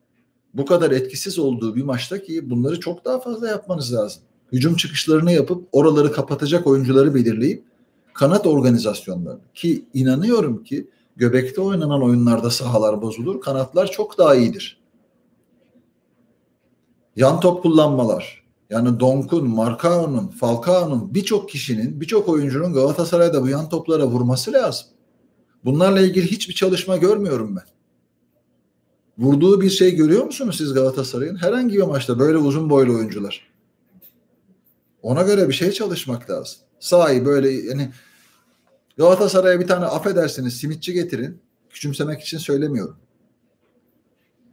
[0.53, 4.23] bu kadar etkisiz olduğu bir maçta ki bunları çok daha fazla yapmanız lazım.
[4.51, 7.63] Hücum çıkışlarını yapıp oraları kapatacak oyuncuları belirleyip
[8.13, 13.41] kanat organizasyonları ki inanıyorum ki göbekte oynanan oyunlarda sahalar bozulur.
[13.41, 14.79] Kanatlar çok daha iyidir.
[17.15, 18.42] Yan top kullanmalar.
[18.73, 24.87] Yani Donk'un, Marcao'nun, Falcao'nun birçok kişinin, birçok oyuncunun Galatasaray'da bu yan toplara vurması lazım.
[25.65, 27.63] Bunlarla ilgili hiçbir çalışma görmüyorum ben.
[29.17, 31.35] Vurduğu bir şey görüyor musunuz siz Galatasaray'ın?
[31.35, 33.47] Herhangi bir maçta böyle uzun boylu oyuncular.
[35.01, 36.59] Ona göre bir şey çalışmak lazım.
[36.79, 37.91] Sahi böyle yani
[38.97, 41.41] Galatasaray'a bir tane affedersiniz simitçi getirin.
[41.69, 42.97] Küçümsemek için söylemiyorum.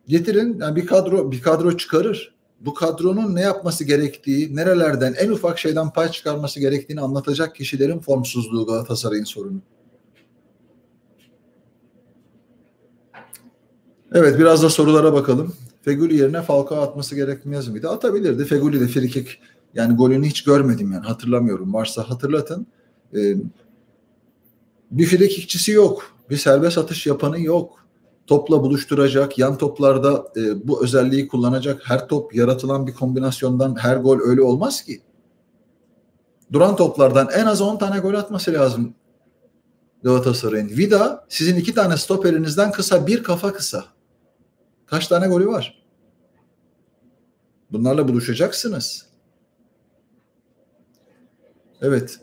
[0.08, 2.39] Getirin yani bir kadro bir kadro çıkarır.
[2.60, 8.66] Bu kadronun ne yapması gerektiği, nerelerden en ufak şeyden pay çıkarması gerektiğini anlatacak kişilerin formsuzluğu
[8.66, 9.60] Galatasaray'ın sorunu.
[14.12, 15.54] Evet biraz da sorulara bakalım.
[15.82, 17.88] Feguli yerine Falcao atması gerekmez miydi?
[17.88, 18.44] Atabilirdi.
[18.44, 19.40] Feguli de frikik
[19.74, 21.74] yani golünü hiç görmedim yani hatırlamıyorum.
[21.74, 22.66] Varsa hatırlatın.
[23.16, 23.36] Ee,
[24.90, 26.16] bir frikikçisi yok.
[26.30, 27.79] Bir serbest atış yapanı yok.
[28.30, 31.82] Topla buluşturacak, yan toplarda e, bu özelliği kullanacak.
[31.84, 35.02] Her top yaratılan bir kombinasyondan her gol öyle olmaz ki.
[36.52, 38.94] Duran toplardan en az 10 tane gol atması lazım
[40.02, 40.68] Galatasaray'ın.
[40.68, 43.84] Vida sizin iki tane stoperinizden kısa, bir kafa kısa.
[44.86, 45.84] Kaç tane golü var?
[47.72, 49.06] Bunlarla buluşacaksınız.
[51.82, 52.20] Evet.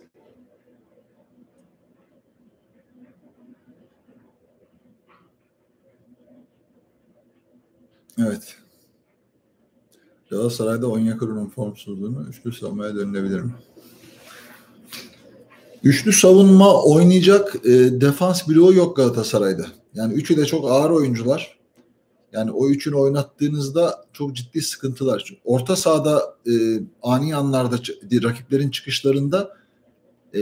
[8.20, 8.56] Evet.
[10.30, 13.52] Galatasaray'da Onyekuru'nun formsuzluğunu üçlü savunmaya dönülebilir mi?
[15.84, 19.66] Üçlü savunma oynayacak e, defans bloğu yok Galatasaray'da.
[19.94, 21.58] Yani üçü de çok ağır oyuncular.
[22.32, 25.24] Yani o üçünü oynattığınızda çok ciddi sıkıntılar.
[25.26, 26.54] Çünkü orta sahada e,
[27.04, 27.76] ani anlarda
[28.24, 29.58] rakiplerin çıkışlarında
[30.36, 30.40] e,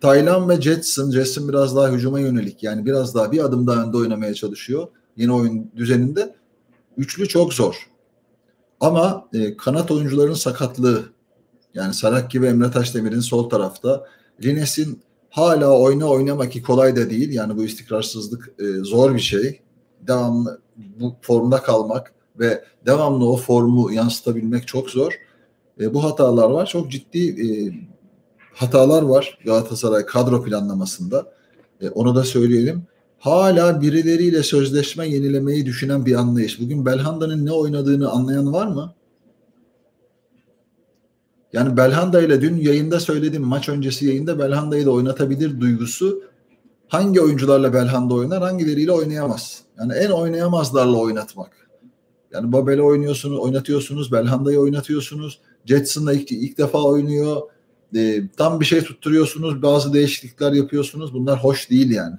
[0.00, 3.96] Taylan ve Jetson, Jetson biraz daha hücuma yönelik yani biraz daha bir adım daha önde
[3.96, 6.34] oynamaya çalışıyor yeni oyun düzeninde.
[6.96, 7.88] Üçlü çok zor.
[8.80, 11.04] Ama e, kanat oyuncuların sakatlığı
[11.74, 14.06] yani Sarakki ve Emre Taşdemir'in sol tarafta
[14.44, 17.32] Lines'in hala oyna oynamak ki kolay da değil.
[17.32, 19.60] Yani bu istikrarsızlık e, zor bir şey.
[20.00, 25.12] Devamlı bu formda kalmak ve devamlı o formu yansıtabilmek çok zor.
[25.80, 26.66] E, bu hatalar var.
[26.66, 27.46] Çok ciddi e,
[28.54, 31.32] hatalar var Galatasaray kadro planlamasında.
[31.80, 32.82] E, onu da söyleyelim.
[33.24, 36.60] Hala birileriyle sözleşme yenilemeyi düşünen bir anlayış.
[36.60, 38.94] Bugün Belhanda'nın ne oynadığını anlayan var mı?
[41.52, 46.22] Yani Belhanda ile dün yayında söyledim maç öncesi yayında Belhanda'yı da oynatabilir duygusu
[46.88, 49.62] hangi oyuncularla Belhanda oynar hangileriyle oynayamaz.
[49.78, 51.68] Yani en oynayamazlarla oynatmak.
[52.32, 55.40] Yani Babel'i oynuyorsunuz, oynatıyorsunuz, Belhanda'yı oynatıyorsunuz.
[55.64, 57.42] Jetson'la ilk, ilk defa oynuyor.
[57.96, 61.14] E, tam bir şey tutturuyorsunuz, bazı değişiklikler yapıyorsunuz.
[61.14, 62.16] Bunlar hoş değil yani.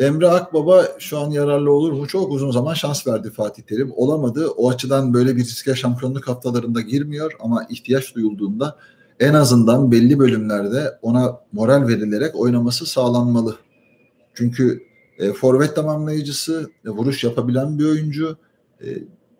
[0.00, 2.06] Emre Akbaba şu an yararlı olur mu?
[2.06, 3.92] Çok uzun zaman şans verdi Fatih Terim.
[3.96, 4.48] Olamadı.
[4.48, 8.76] O açıdan böyle bir riske şampiyonluk haftalarında girmiyor ama ihtiyaç duyulduğunda
[9.20, 13.56] en azından belli bölümlerde ona moral verilerek oynaması sağlanmalı.
[14.34, 14.82] Çünkü
[15.18, 18.36] e, forvet tamamlayıcısı, e, vuruş yapabilen bir oyuncu.
[18.84, 18.86] E,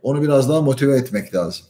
[0.02, 1.66] onu biraz daha motive etmek lazım.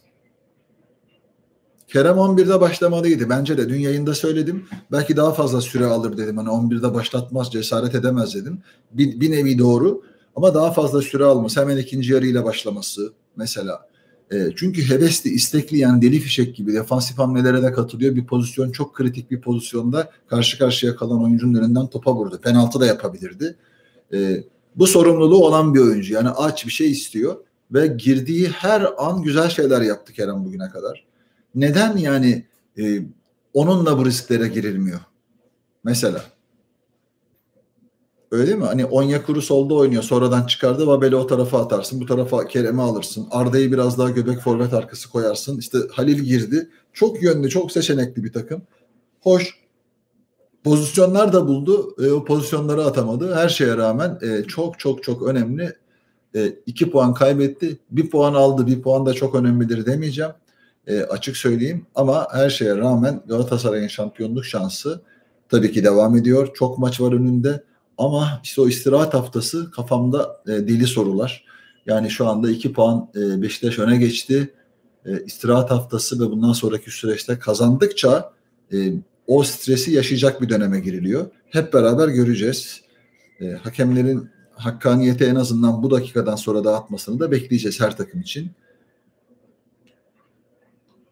[1.93, 3.29] Kerem 11'de başlamalıydı.
[3.29, 4.65] Bence de dün yayında söyledim.
[4.93, 6.37] Belki daha fazla süre alır dedim.
[6.37, 8.59] Hani 11'de başlatmaz, cesaret edemez dedim.
[8.93, 10.03] Bir, bir nevi doğru.
[10.37, 13.89] Ama daha fazla süre alması, hemen ikinci yarıyla başlaması mesela.
[14.33, 18.17] E, çünkü hevesli, istekli yani deli fişek gibi defansif hamlelere de katılıyor.
[18.17, 22.41] Bir pozisyon çok kritik bir pozisyonda karşı karşıya kalan oyuncunun önünden topa vurdu.
[22.43, 23.57] Penaltı da yapabilirdi.
[24.13, 24.45] E,
[24.77, 26.15] bu sorumluluğu olan bir oyuncu.
[26.15, 27.37] Yani aç bir şey istiyor
[27.73, 31.10] ve girdiği her an güzel şeyler yaptı Kerem bugüne kadar
[31.55, 32.47] neden yani
[32.79, 33.03] e,
[33.55, 35.01] onunla bu risklere girilmiyor?
[35.85, 36.25] Mesela.
[38.31, 38.65] Öyle değil mi?
[38.65, 40.03] Hani Onyekuru solda oynuyor.
[40.03, 40.87] Sonradan çıkardı.
[40.87, 42.01] Babel'i o tarafa atarsın.
[42.01, 43.27] Bu tarafa Kerem'i alırsın.
[43.31, 45.59] Arda'yı biraz daha göbek forvet arkası koyarsın.
[45.59, 46.71] İşte Halil girdi.
[46.93, 48.63] Çok yönlü, çok seçenekli bir takım.
[49.21, 49.61] Hoş.
[50.65, 51.97] Pozisyonlar da buldu.
[52.05, 53.35] E, o pozisyonları atamadı.
[53.35, 55.77] Her şeye rağmen e, çok çok çok önemli.
[56.35, 57.79] E, iki puan kaybetti.
[57.91, 58.67] Bir puan aldı.
[58.67, 60.33] Bir puan da çok önemlidir demeyeceğim
[60.87, 61.87] e, açık söyleyeyim.
[61.95, 65.01] Ama her şeye rağmen Galatasaray'ın şampiyonluk şansı
[65.49, 66.55] tabii ki devam ediyor.
[66.55, 67.65] Çok maç var önünde
[67.99, 71.45] ama işte o istirahat haftası kafamda e, deli sorular.
[71.87, 74.55] Yani şu anda 2 puan e, Beşiktaş öne geçti.
[75.07, 78.33] E, istirahat haftası ve bundan sonraki süreçte kazandıkça
[78.73, 78.93] e,
[79.27, 81.27] o stresi yaşayacak bir döneme giriliyor.
[81.51, 82.81] Hep beraber göreceğiz.
[83.41, 88.51] E, hakemlerin hakkaniyeti en azından bu dakikadan sonra dağıtmasını da bekleyeceğiz her takım için.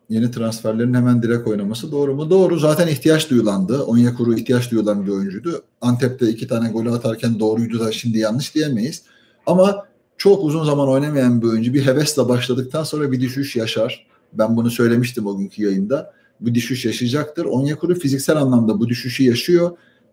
[0.09, 2.31] Yeni transferlerin hemen direkt oynaması doğru mu?
[2.31, 2.59] Doğru.
[2.59, 3.83] Zaten ihtiyaç duyulandı.
[3.83, 5.63] Onyekuru ihtiyaç duyulan bir oyuncuydu.
[5.81, 9.03] Antep'te iki tane golü atarken doğruydu da şimdi yanlış diyemeyiz.
[9.47, 14.07] Ama çok uzun zaman oynamayan bir oyuncu bir hevesle başladıktan sonra bir düşüş yaşar.
[14.33, 16.13] Ben bunu söylemiştim o günkü yayında.
[16.41, 17.45] Bu düşüş yaşayacaktır.
[17.45, 19.71] Onyekuru fiziksel anlamda bu düşüşü yaşıyor.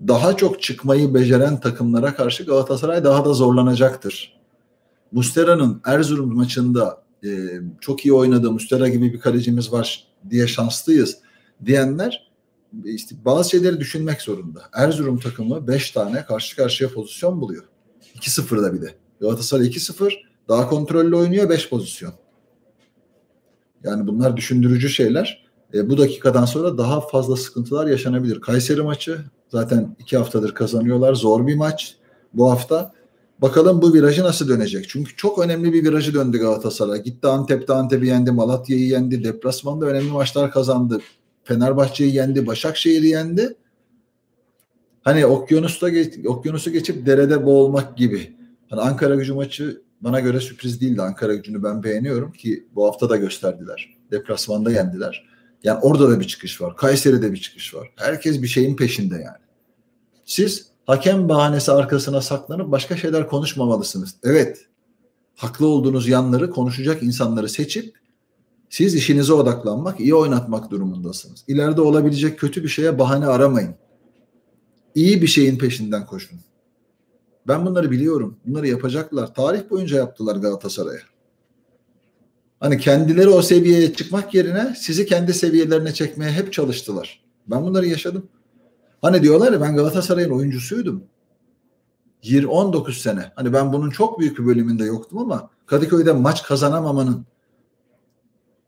[0.08, 4.36] Daha çok çıkmayı beceren takımlara karşı Galatasaray daha da zorlanacaktır.
[5.12, 11.18] Mustera'nın Erzurum maçında e, çok iyi oynadı, Mustera gibi bir kalecimiz var diye şanslıyız
[11.66, 12.32] diyenler
[12.84, 14.62] işte bazı şeyleri düşünmek zorunda.
[14.74, 17.64] Erzurum takımı 5 tane karşı karşıya pozisyon buluyor.
[18.16, 18.96] 2-0'da bir de.
[19.22, 20.14] Galatasaray 2-0
[20.50, 22.14] daha kontrollü oynuyor 5 pozisyon.
[23.84, 25.46] Yani bunlar düşündürücü şeyler.
[25.74, 28.42] E, bu dakikadan sonra daha fazla sıkıntılar yaşanabilir.
[28.42, 31.14] Kayseri maçı zaten iki haftadır kazanıyorlar.
[31.14, 31.96] Zor bir maç
[32.34, 32.95] bu hafta.
[33.42, 34.90] Bakalım bu virajı nasıl dönecek?
[34.90, 37.04] Çünkü çok önemli bir virajı döndü Galatasaray.
[37.04, 41.02] Gitti Antep'te Antep'i yendi, Malatya'yı yendi, deplasmanda önemli maçlar kazandı.
[41.44, 43.56] Fenerbahçe'yi yendi, Başakşehir'i yendi.
[45.02, 48.36] Hani okyanusta geç, okyanusu geçip derede boğulmak gibi.
[48.70, 51.02] Hani Ankara gücü maçı bana göre sürpriz değildi.
[51.02, 53.96] Ankara gücünü ben beğeniyorum ki bu hafta da gösterdiler.
[54.12, 55.26] Deplasmanda yendiler.
[55.64, 56.76] Yani orada da bir çıkış var.
[56.76, 57.92] Kayseri'de bir çıkış var.
[57.96, 59.46] Herkes bir şeyin peşinde yani.
[60.26, 64.16] Siz hakem bahanesi arkasına saklanıp başka şeyler konuşmamalısınız.
[64.24, 64.66] Evet.
[65.36, 67.96] Haklı olduğunuz yanları konuşacak insanları seçip
[68.70, 71.44] siz işinize odaklanmak, iyi oynatmak durumundasınız.
[71.48, 73.76] İleride olabilecek kötü bir şeye bahane aramayın.
[74.96, 76.40] İyi bir şeyin peşinden koşun.
[77.48, 78.38] Ben bunları biliyorum.
[78.46, 79.34] Bunları yapacaklar.
[79.34, 81.02] Tarih boyunca yaptılar Galatasaray'a.
[82.60, 87.24] Hani kendileri o seviyeye çıkmak yerine sizi kendi seviyelerine çekmeye hep çalıştılar.
[87.48, 88.30] Ben bunları yaşadım.
[89.02, 91.04] Hani diyorlar ya ben Galatasaray'ın oyuncusuydum.
[92.24, 93.32] 20 19 sene.
[93.36, 97.26] Hani ben bunun çok büyük bir bölümünde yoktum ama Kadıköy'de maç kazanamamanın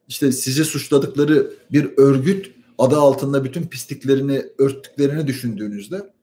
[0.08, 6.14] işte sizi suçladıkları bir örgüt adı altında bütün pisliklerini örttüklerini düşündüğünüzde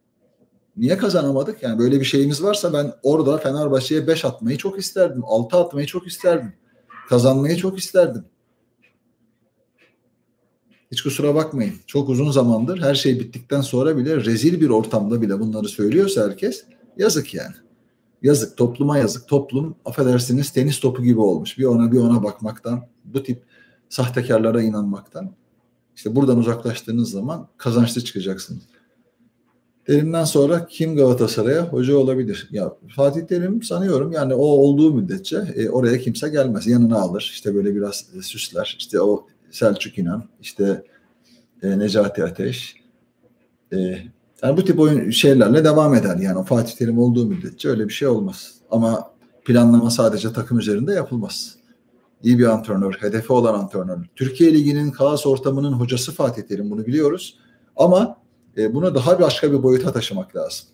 [0.77, 1.63] niye kazanamadık?
[1.63, 5.23] Yani böyle bir şeyimiz varsa ben orada Fenerbahçe'ye 5 atmayı çok isterdim.
[5.25, 6.53] 6 atmayı çok isterdim.
[7.09, 8.25] Kazanmayı çok isterdim.
[10.95, 11.75] Hiç kusura bakmayın.
[11.87, 16.65] Çok uzun zamandır her şey bittikten sonra bile rezil bir ortamda bile bunları söylüyorsa herkes
[16.99, 17.55] yazık yani.
[18.23, 19.29] Yazık topluma yazık.
[19.29, 21.59] Toplum affedersiniz tenis topu gibi olmuş.
[21.59, 23.43] Bir ona bir ona bakmaktan bu tip
[23.89, 25.31] sahtekarlara inanmaktan.
[25.97, 28.63] İşte buradan uzaklaştığınız zaman kazançlı çıkacaksınız.
[29.85, 32.49] Terim'den sonra kim Galatasaray'a hoca olabilir?
[32.51, 36.67] Ya Fatih Terim sanıyorum yani o olduğu müddetçe e, oraya kimse gelmez.
[36.67, 37.31] Yanına alır.
[37.35, 38.77] İşte böyle biraz süsler.
[38.79, 40.85] İşte o Selçuk İnan, işte
[41.63, 42.77] e, Necati Ateş.
[43.73, 43.77] E,
[44.43, 46.17] yani bu tip oyun şeylerle devam eder.
[46.17, 48.55] Yani Fatih Terim olduğu müddetçe öyle bir şey olmaz.
[48.71, 49.11] Ama
[49.45, 51.57] planlama sadece takım üzerinde yapılmaz.
[52.23, 53.99] İyi bir antrenör, hedefi olan antrenör.
[54.17, 57.39] Türkiye Ligi'nin kaos ortamının hocası Fatih Terim bunu biliyoruz.
[57.77, 58.17] Ama
[58.57, 60.67] e, bunu daha başka bir boyuta taşımak lazım.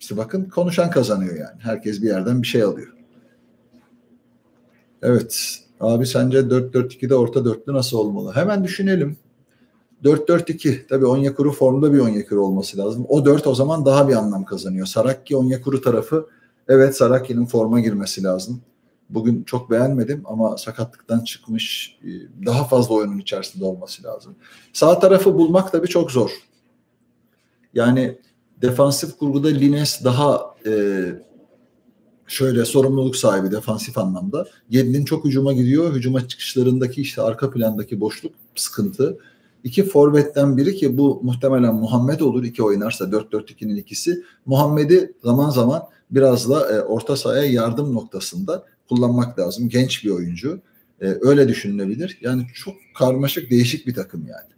[0.00, 1.58] İşte bakın konuşan kazanıyor yani.
[1.58, 2.92] Herkes bir yerden bir şey alıyor.
[5.02, 5.65] Evet.
[5.80, 8.32] Abi sence 4-4-2'de orta dörtlü nasıl olmalı?
[8.34, 9.16] Hemen düşünelim.
[10.04, 10.86] 4-4-2.
[10.88, 13.06] Tabii Onyekuru formda bir Onyekuru olması lazım.
[13.08, 14.86] O 4 o zaman daha bir anlam kazanıyor.
[14.86, 16.26] Sarakki Onyekuru tarafı
[16.68, 18.60] evet Sarakki'nin forma girmesi lazım.
[19.10, 22.10] Bugün çok beğenmedim ama sakatlıktan çıkmış e,
[22.46, 24.36] daha fazla oyunun içerisinde olması lazım.
[24.72, 26.30] Sağ tarafı bulmak tabii çok zor.
[27.74, 28.18] Yani
[28.62, 30.72] defansif kurguda Lines daha e,
[32.26, 34.46] şöyle sorumluluk sahibi defansif anlamda.
[34.70, 35.94] Yedlin çok hücuma gidiyor.
[35.94, 39.18] Hücuma çıkışlarındaki işte arka plandaki boşluk sıkıntı.
[39.64, 42.44] İki forvetten biri ki bu muhtemelen Muhammed olur.
[42.44, 44.22] iki oynarsa 4-4-2'nin ikisi.
[44.46, 49.68] Muhammed'i zaman zaman biraz da e, orta sahaya yardım noktasında kullanmak lazım.
[49.68, 50.60] Genç bir oyuncu.
[51.00, 52.18] E, öyle düşünülebilir.
[52.20, 54.56] Yani çok karmaşık değişik bir takım yani.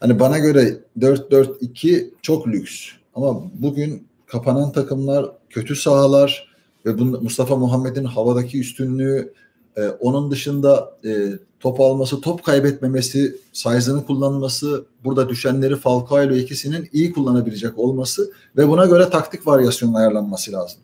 [0.00, 2.88] Hani bana göre 4-4-2 çok lüks.
[3.14, 6.48] Ama bugün kapanan takımlar, kötü sahalar
[6.86, 9.32] ve bu Mustafa Muhammed'in havadaki üstünlüğü,
[9.76, 16.88] e, onun dışında e, top alması, top kaybetmemesi, size'ını kullanması, burada düşenleri Falcao ile ikisinin
[16.92, 20.78] iyi kullanabilecek olması ve buna göre taktik varyasyonun ayarlanması lazım.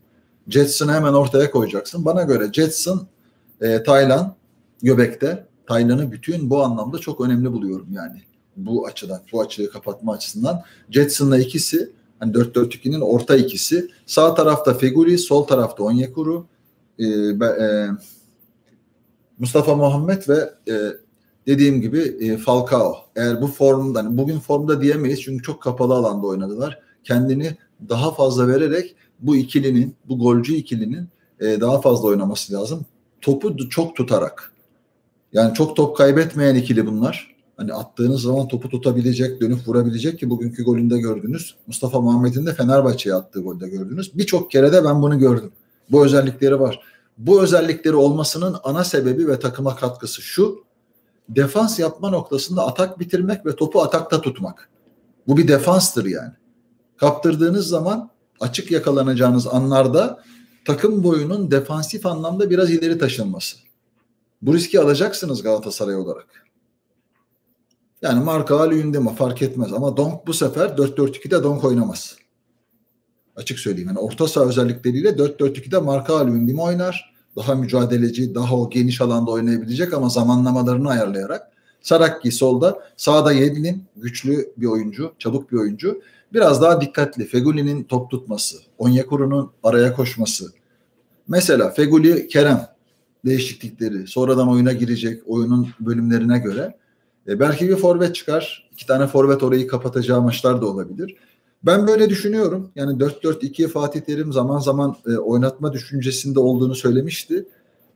[0.49, 2.05] Jetson'ı hemen ortaya koyacaksın.
[2.05, 3.07] Bana göre Jetson,
[3.61, 4.35] e, Taylan,
[4.83, 5.47] Göbek'te.
[5.67, 8.23] Taylan'ı bütün bu anlamda çok önemli buluyorum yani
[8.57, 13.91] bu açıdan, bu açığı kapatma açısından Jetson'la ikisi Hani 4-4-2'nin orta ikisi.
[14.07, 16.47] Sağ tarafta Feguli, sol tarafta Onyekuru,
[16.99, 17.89] e, e,
[19.39, 20.75] Mustafa Muhammed ve e,
[21.47, 22.97] dediğim gibi e, Falcao.
[23.17, 26.79] Eğer bu formda, hani bugün formda diyemeyiz çünkü çok kapalı alanda oynadılar.
[27.05, 27.57] Kendini
[27.89, 31.09] daha fazla vererek bu ikilinin, bu golcü ikilinin
[31.41, 32.87] e, daha fazla oynaması lazım.
[33.21, 34.53] Topu çok tutarak.
[35.33, 37.32] Yani çok top kaybetmeyen ikili bunlar.
[37.63, 41.55] Hani attığınız zaman topu tutabilecek, dönüp vurabilecek ki bugünkü golünde gördünüz.
[41.67, 44.19] Mustafa Muhammed'in de Fenerbahçe'ye attığı golde gördünüz.
[44.19, 45.53] Birçok kere de ben bunu gördüm.
[45.91, 46.81] Bu özellikleri var.
[47.19, 50.65] Bu özellikleri olmasının ana sebebi ve takıma katkısı şu.
[51.29, 54.69] Defans yapma noktasında atak bitirmek ve topu atakta tutmak.
[55.29, 56.33] Bu bir defanstır yani.
[56.97, 60.23] Kaptırdığınız zaman açık yakalanacağınız anlarda
[60.65, 63.57] takım boyunun defansif anlamda biraz ileri taşınması.
[64.43, 66.43] Bu riski alacaksınız Galatasaray olarak.
[68.03, 72.17] Yani marka Ali mi fark etmez ama Donk bu sefer 4-4-2'de Donk oynamaz.
[73.37, 73.89] Açık söyleyeyim.
[73.89, 76.15] Yani orta saha özellikleriyle 4-4-2'de marka
[76.53, 77.13] mi oynar.
[77.37, 81.53] Daha mücadeleci, daha o geniş alanda oynayabilecek ama zamanlamalarını ayarlayarak.
[81.83, 86.03] Sarakki solda, sağda Yedlin güçlü bir oyuncu, çabuk bir oyuncu.
[86.33, 87.27] Biraz daha dikkatli.
[87.27, 90.53] Feguli'nin top tutması, Onyekuru'nun araya koşması.
[91.29, 92.67] Mesela Feguli, Kerem
[93.25, 96.77] değişiklikleri, sonradan oyuna girecek oyunun bölümlerine göre.
[97.29, 98.69] E, belki bir forvet çıkar.
[98.73, 101.17] iki tane forvet orayı kapatacağı maçlar da olabilir.
[101.63, 102.71] Ben böyle düşünüyorum.
[102.77, 107.47] Yani 4-4-2 Fatih Terim zaman zaman e, oynatma düşüncesinde olduğunu söylemişti.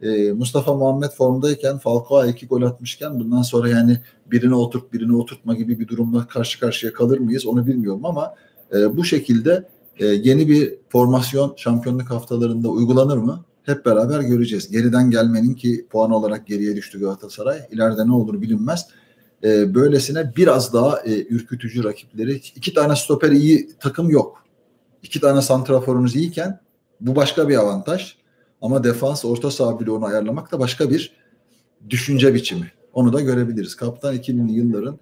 [0.03, 5.55] E, Mustafa Muhammed formdayken Falcao iki gol atmışken bundan sonra yani birini oturt birini oturtma
[5.55, 8.35] gibi bir durumla karşı karşıya kalır mıyız onu bilmiyorum ama
[8.75, 13.45] e, bu şekilde e, yeni bir formasyon şampiyonluk haftalarında uygulanır mı?
[13.63, 14.71] Hep beraber göreceğiz.
[14.71, 17.59] Geriden gelmenin ki puan olarak geriye düştü Galatasaray.
[17.71, 18.87] İleride ne olur bilinmez.
[19.47, 22.35] E, böylesine biraz daha e, ürkütücü rakipleri.
[22.35, 24.45] iki tane stoper iyi takım yok.
[25.03, 26.61] İki tane santraforunuz iyiyken
[27.01, 28.17] bu başka bir avantaj.
[28.63, 31.13] Ama defans orta saha bloğunu ayarlamak da başka bir
[31.91, 32.73] düşünce biçimi.
[32.93, 33.75] Onu da görebiliriz.
[33.75, 34.99] Kaptan 2000'li yılların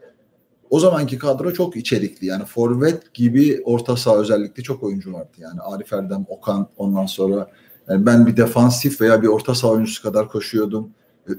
[0.71, 2.27] o zamanki kadro çok içerikli.
[2.27, 5.33] Yani forvet gibi orta saha özellikle çok oyuncu vardı.
[5.39, 7.51] Yani Arif Erdem, Okan ondan sonra
[7.89, 10.91] yani ben bir defansif veya bir orta saha oyuncusu kadar koşuyordum.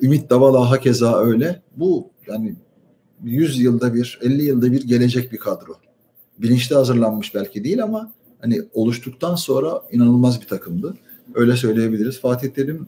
[0.02, 1.62] Ümit Davala hakeza öyle.
[1.76, 2.56] Bu yani
[3.26, 5.76] 100 yılda bir, 50 yılda bir gelecek bir kadro.
[6.38, 8.12] Bilinçli hazırlanmış belki değil ama
[8.42, 10.98] hani oluştuktan sonra inanılmaz bir takımdı.
[11.34, 12.20] Öyle söyleyebiliriz.
[12.22, 12.88] Fatih Terim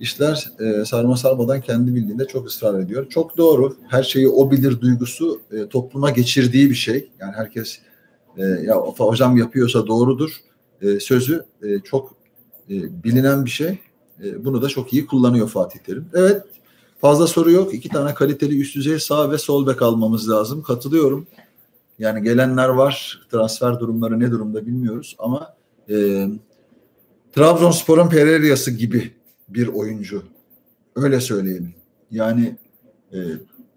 [0.00, 3.08] işler e, sarma sarmadan kendi bildiğinde çok ısrar ediyor.
[3.08, 3.76] Çok doğru.
[3.88, 7.10] Her şeyi o bilir duygusu e, topluma geçirdiği bir şey.
[7.20, 7.78] Yani herkes
[8.36, 10.30] e, ya hocam yapıyorsa doğrudur
[10.82, 12.14] e, sözü e, çok
[12.70, 13.78] e, bilinen bir şey.
[14.24, 16.06] E, bunu da çok iyi kullanıyor Fatih Terim.
[16.14, 16.42] Evet
[17.04, 17.74] fazla soru yok.
[17.74, 20.62] İki tane kaliteli üst düzey sağ ve sol bek almamız lazım.
[20.62, 21.26] Katılıyorum.
[21.98, 23.26] Yani gelenler var.
[23.30, 25.54] Transfer durumları ne durumda bilmiyoruz ama
[25.90, 26.26] e,
[27.32, 29.10] Trabzonspor'un Pereira'sı gibi
[29.48, 30.22] bir oyuncu.
[30.96, 31.74] Öyle söyleyelim.
[32.10, 32.56] Yani
[33.12, 33.18] e,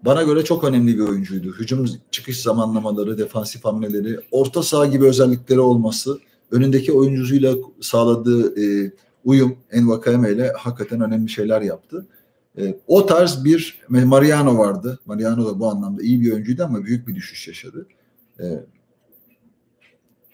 [0.04, 1.52] bana göre çok önemli bir oyuncuydu.
[1.52, 6.18] Hücum çıkış zamanlamaları, defansif hamleleri, orta saha gibi özellikleri olması,
[6.50, 8.92] önündeki oyuncusuyla sağladığı e,
[9.24, 12.06] uyum Envakayeme ile hakikaten önemli şeyler yaptı.
[12.58, 14.98] E, o tarz bir Mariano vardı.
[15.06, 17.86] Mariano da bu anlamda iyi bir oyuncuydu ama büyük bir düşüş yaşadı.
[18.40, 18.64] E,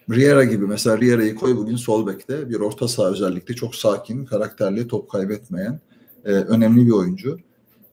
[0.09, 4.87] Riera gibi mesela Riera'yı koy bugün sol bekte bir orta saha özellikle çok sakin, karakterli,
[4.87, 5.79] top kaybetmeyen
[6.25, 7.39] e, önemli bir oyuncu.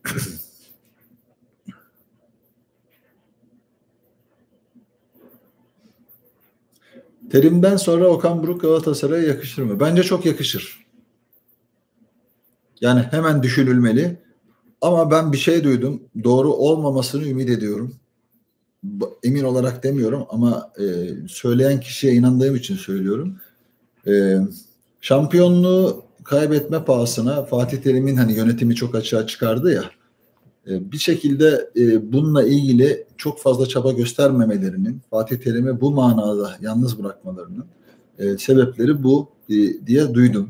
[7.30, 9.80] Terim'den sonra Okan Buruk Galatasaray'a yakışır mı?
[9.80, 10.86] Bence çok yakışır.
[12.80, 14.21] Yani hemen düşünülmeli.
[14.82, 16.02] Ama ben bir şey duydum.
[16.24, 17.94] Doğru olmamasını ümit ediyorum
[19.22, 20.84] emin olarak demiyorum ama e,
[21.28, 23.36] söyleyen kişiye inandığım için söylüyorum.
[24.06, 24.36] E,
[25.00, 29.84] şampiyonluğu kaybetme pahasına Fatih Terim'in hani yönetimi çok açığa çıkardı ya
[30.70, 37.02] e, bir şekilde e, bununla ilgili çok fazla çaba göstermemelerinin Fatih Terim'i bu manada yalnız
[37.02, 37.64] bırakmalarının
[38.18, 40.48] e, sebepleri bu e, diye duydum.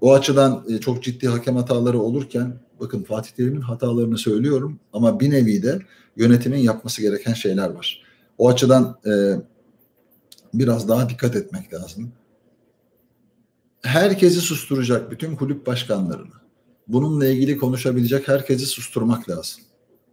[0.00, 5.30] O açıdan e, çok ciddi hakem hataları olurken bakın Fatih Terim'in hatalarını söylüyorum ama bir
[5.30, 5.78] nevi de
[6.16, 8.02] yönetimin yapması gereken şeyler var.
[8.38, 9.12] O açıdan e,
[10.54, 12.12] biraz daha dikkat etmek lazım.
[13.82, 16.34] Herkesi susturacak bütün kulüp başkanlarını,
[16.88, 19.62] bununla ilgili konuşabilecek herkesi susturmak lazım.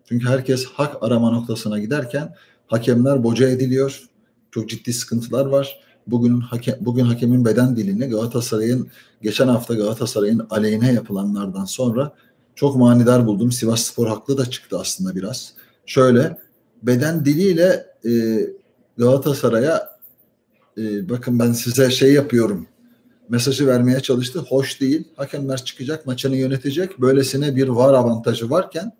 [0.05, 2.35] Çünkü herkes hak arama noktasına giderken
[2.67, 4.03] hakemler boca ediliyor.
[4.51, 5.79] Çok ciddi sıkıntılar var.
[6.07, 8.87] Bugün hakem, bugün hakemin beden dilini Galatasaray'ın
[9.21, 12.13] geçen hafta Galatasaray'ın aleyhine yapılanlardan sonra
[12.59, 13.51] çok manidar buldum.
[13.51, 15.53] Sivas Spor haklı da çıktı aslında biraz.
[15.85, 16.37] Şöyle
[16.83, 18.11] beden diliyle e,
[18.97, 19.97] Galatasaray'a
[20.77, 22.67] e, bakın ben size şey yapıyorum
[23.29, 24.39] mesajı vermeye çalıştı.
[24.39, 25.07] Hoş değil.
[25.15, 27.01] Hakemler çıkacak, maçını yönetecek.
[27.01, 28.91] Böylesine bir var avantajı varken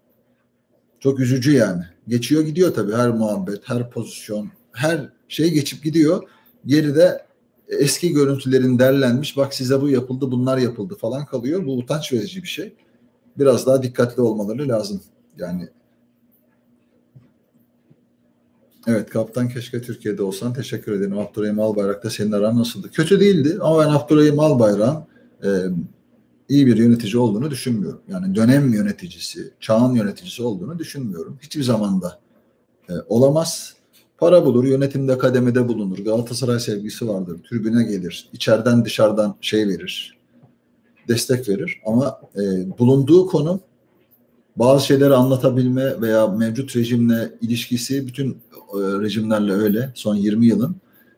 [0.99, 1.83] çok üzücü yani.
[2.07, 6.23] Geçiyor gidiyor tabii her muhabbet, her pozisyon, her şey geçip gidiyor.
[6.65, 7.25] Geride
[7.67, 11.65] eski görüntülerin derlenmiş bak size bu yapıldı bunlar yapıldı falan kalıyor.
[11.65, 12.73] Bu utanç verici bir şey.
[13.39, 15.01] Biraz daha dikkatli olmaları lazım.
[15.37, 15.69] Yani
[18.87, 21.17] Evet kaptan keşke Türkiye'de olsan teşekkür ederim.
[21.17, 22.91] Abdurrahim Albayrak'ta senin aran nasıldı?
[22.91, 25.03] Kötü değildi ama ben Abdurrahim Albayrak'ın
[25.43, 25.49] e,
[26.49, 28.01] iyi bir yönetici olduğunu düşünmüyorum.
[28.07, 31.37] Yani dönem yöneticisi, çağın yöneticisi olduğunu düşünmüyorum.
[31.41, 32.19] Hiçbir zamanda
[32.89, 33.73] e, olamaz.
[34.17, 35.97] Para bulur, yönetimde kademede bulunur.
[35.97, 37.39] Galatasaray sevgisi vardır.
[37.49, 38.29] Tribüne gelir.
[38.33, 40.18] içeriden dışarıdan şey verir.
[41.09, 41.81] Destek verir.
[41.85, 42.39] Ama e,
[42.79, 43.59] bulunduğu konu
[44.55, 49.91] bazı şeyleri anlatabilme veya mevcut rejimle ilişkisi bütün e, rejimlerle öyle.
[49.95, 50.75] Son 20 yılın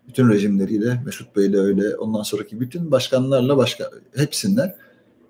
[0.08, 4.76] bütün rejimleriyle, Mesut Bey'le öyle, ondan sonraki bütün başkanlarla başka hepsinde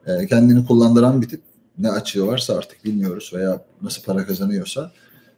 [0.07, 1.41] e, kendini kullandıran bir tip
[1.77, 4.91] ne açığı varsa artık bilmiyoruz veya nasıl para kazanıyorsa.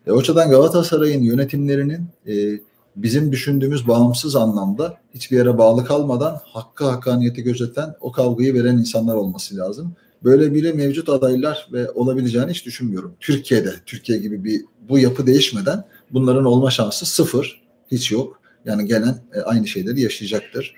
[0.08, 2.60] E, o açıdan Galatasaray'ın yönetimlerinin e,
[2.96, 9.16] bizim düşündüğümüz bağımsız anlamda hiçbir yere bağlı kalmadan hakkı hakkaniyeti gözeten o kavgayı veren insanlar
[9.16, 9.96] olması lazım.
[10.24, 13.16] Böyle biri mevcut adaylar ve olabileceğini hiç düşünmüyorum.
[13.20, 17.62] Türkiye'de, Türkiye gibi bir bu yapı değişmeden bunların olma şansı sıfır.
[17.92, 18.42] Hiç yok.
[18.66, 20.76] Yani gelen e, aynı şeyleri yaşayacaktır.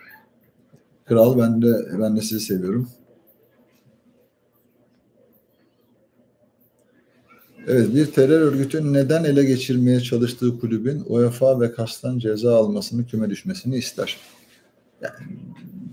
[1.06, 2.90] Kral ben de ben de sizi seviyorum.
[7.68, 13.30] Evet, bir terör örgütü neden ele geçirmeye çalıştığı kulübün UEFA ve KAS'tan ceza almasını, küme
[13.30, 14.18] düşmesini ister.
[15.02, 15.16] Yani,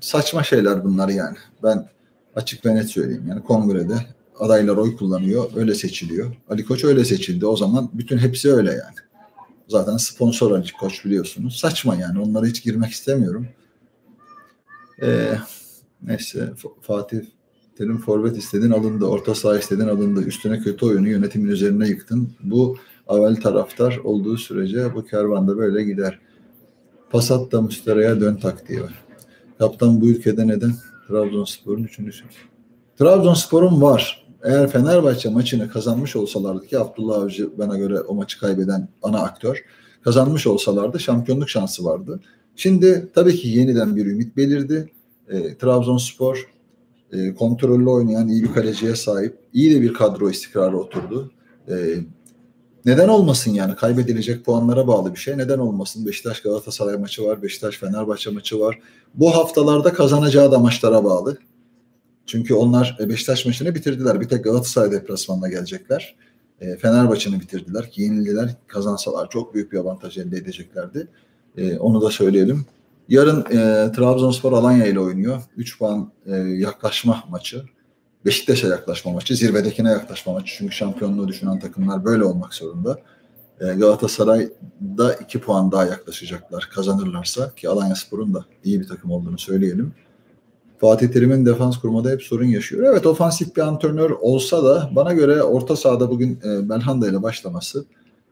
[0.01, 1.37] saçma şeyler bunlar yani.
[1.63, 1.89] Ben
[2.37, 3.25] açık ve net söyleyeyim.
[3.29, 3.95] Yani kongrede
[4.39, 6.37] adaylar oy kullanıyor, öyle seçiliyor.
[6.49, 7.47] Ali Koç öyle seçildi.
[7.47, 8.97] O zaman bütün hepsi öyle yani.
[9.69, 11.57] Zaten sponsor Ali Koç biliyorsunuz.
[11.57, 12.21] Saçma yani.
[12.21, 13.47] Onlara hiç girmek istemiyorum.
[15.03, 15.35] Ee,
[16.03, 17.21] neyse Fatih
[17.79, 19.05] Terim forvet istedin alındı.
[19.05, 20.23] Orta saha istedin alındı.
[20.23, 22.31] Üstüne kötü oyunu yönetimin üzerine yıktın.
[22.43, 22.77] Bu
[23.09, 26.19] avel taraftar olduğu sürece bu kervanda böyle gider.
[27.11, 29.03] Pasat da Müstera'ya dön taktiği var.
[29.59, 30.73] Kaptan bu ülkede neden?
[31.09, 32.25] Trabzonspor'un üçüncüsü.
[32.99, 34.27] Trabzonspor'un var.
[34.45, 39.65] Eğer Fenerbahçe maçını kazanmış olsalardı ki Abdullah Avcı bana göre o maçı kaybeden ana aktör
[40.05, 42.21] kazanmış olsalardı şampiyonluk şansı vardı.
[42.57, 44.93] Şimdi tabii ki yeniden bir ümit belirdi.
[45.29, 46.52] E, Trabzonspor
[47.13, 49.39] e, kontrollü oynayan iyi bir kaleciye sahip.
[49.53, 51.31] iyi de bir kadro istikrarı oturdu.
[51.69, 51.75] E,
[52.85, 55.39] neden olmasın yani kaybedilecek puanlara bağlı bir şey.
[55.39, 56.07] Neden olmasın?
[56.07, 58.79] Beşiktaş Galatasaray maçı var, Beşiktaş Fenerbahçe maçı var.
[59.15, 61.39] Bu haftalarda kazanacağı da maçlara bağlı.
[62.27, 64.21] Çünkü onlar e, Beşiktaş maçını bitirdiler.
[64.21, 66.17] Bir tek Galatasaray deplasmanına gelecekler.
[66.61, 67.91] E, Fenerbahçe'ni bitirdiler.
[67.97, 68.55] Yenildiler.
[68.67, 71.09] Kazansalar çok büyük bir avantaj elde edeceklerdi.
[71.57, 72.67] E, onu da söyleyelim.
[73.09, 75.43] Yarın e, Trabzonspor Alanya ile oynuyor.
[75.57, 77.65] 3 puan e, yaklaşma maçı.
[78.25, 80.55] Beşiktaş'a yaklaşma maçı, zirvedekine yaklaşma maçı.
[80.59, 82.99] Çünkü şampiyonluğu düşünen takımlar böyle olmak zorunda.
[83.61, 89.39] E, Galatasaray'da 2 puan daha yaklaşacaklar kazanırlarsa ki Alanya Spor'un da iyi bir takım olduğunu
[89.39, 89.93] söyleyelim.
[90.79, 92.87] Fatih Terim'in defans kurmada hep sorun yaşıyor.
[92.93, 97.85] Evet ofansif bir antrenör olsa da bana göre orta sahada bugün e, Belhanda ile başlaması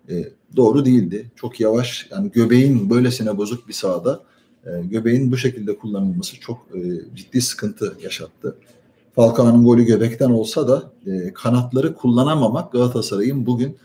[0.08, 1.30] e, doğru değildi.
[1.36, 4.20] Çok yavaş yani göbeğin böylesine bozuk bir sahada
[4.66, 6.80] e, göbeğin bu şekilde kullanılması çok e,
[7.16, 8.56] ciddi sıkıntı yaşattı.
[9.14, 13.76] Falcao'nun golü göbekten olsa da e, kanatları kullanamamak Galatasaray'ın bugün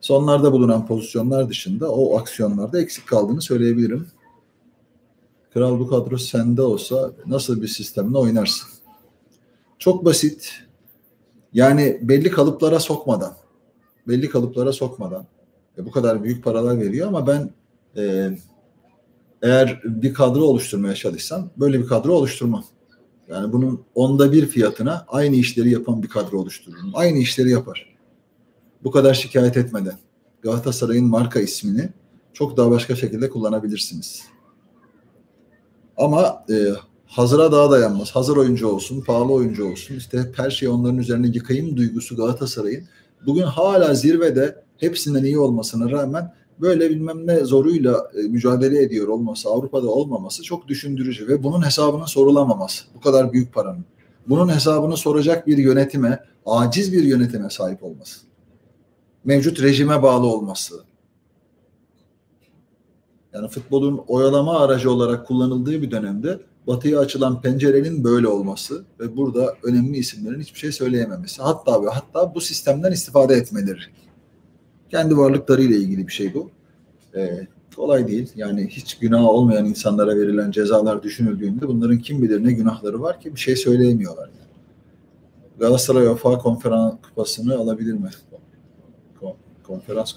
[0.00, 4.06] sonlarda bulunan pozisyonlar dışında o aksiyonlarda eksik kaldığını söyleyebilirim.
[5.54, 8.68] Kral bu kadro sende olsa nasıl bir sistemle oynarsın?
[9.78, 10.52] Çok basit.
[11.52, 13.32] Yani belli kalıplara sokmadan,
[14.08, 15.26] belli kalıplara sokmadan
[15.78, 17.50] e, bu kadar büyük paralar veriyor ama ben
[17.96, 18.30] e,
[19.42, 22.64] eğer bir kadro oluşturmaya çalışsam böyle bir kadro oluşturmam.
[23.28, 26.90] Yani bunun onda bir fiyatına aynı işleri yapan bir kadro oluştururum.
[26.94, 27.96] Aynı işleri yapar.
[28.84, 29.98] Bu kadar şikayet etmeden
[30.42, 31.88] Galatasaray'ın marka ismini
[32.32, 34.22] çok daha başka şekilde kullanabilirsiniz.
[35.96, 36.54] Ama e,
[37.06, 38.10] hazıra daha dayanmaz.
[38.10, 39.94] Hazır oyuncu olsun, pahalı oyuncu olsun.
[39.96, 42.84] İşte her şeyi onların üzerine yıkayım duygusu Galatasaray'ın
[43.26, 49.48] bugün hala zirvede hepsinden iyi olmasına rağmen böyle bilmem ne zoruyla e, mücadele ediyor olması,
[49.48, 52.84] Avrupa'da olmaması çok düşündürücü ve bunun hesabının sorulamaması.
[52.94, 53.84] Bu kadar büyük paranın.
[54.28, 58.20] Bunun hesabını soracak bir yönetime, aciz bir yönetime sahip olması.
[59.24, 60.74] Mevcut rejime bağlı olması.
[63.32, 69.54] Yani futbolun oyalama aracı olarak kullanıldığı bir dönemde batıya açılan pencerenin böyle olması ve burada
[69.62, 71.42] önemli isimlerin hiçbir şey söyleyememesi.
[71.42, 73.80] Hatta ve hatta bu sistemden istifade etmeleri
[74.90, 76.50] kendi varlıklarıyla ilgili bir şey bu.
[77.16, 78.32] Ee, kolay değil.
[78.36, 83.34] Yani hiç günah olmayan insanlara verilen cezalar düşünüldüğünde bunların kim bilir ne günahları var ki
[83.34, 84.28] bir şey söyleyemiyorlar.
[84.28, 84.48] Yani.
[85.58, 88.10] Galatasaray UEFA Konferans Kupası'nı alabilir mi?
[89.68, 90.14] Konferans.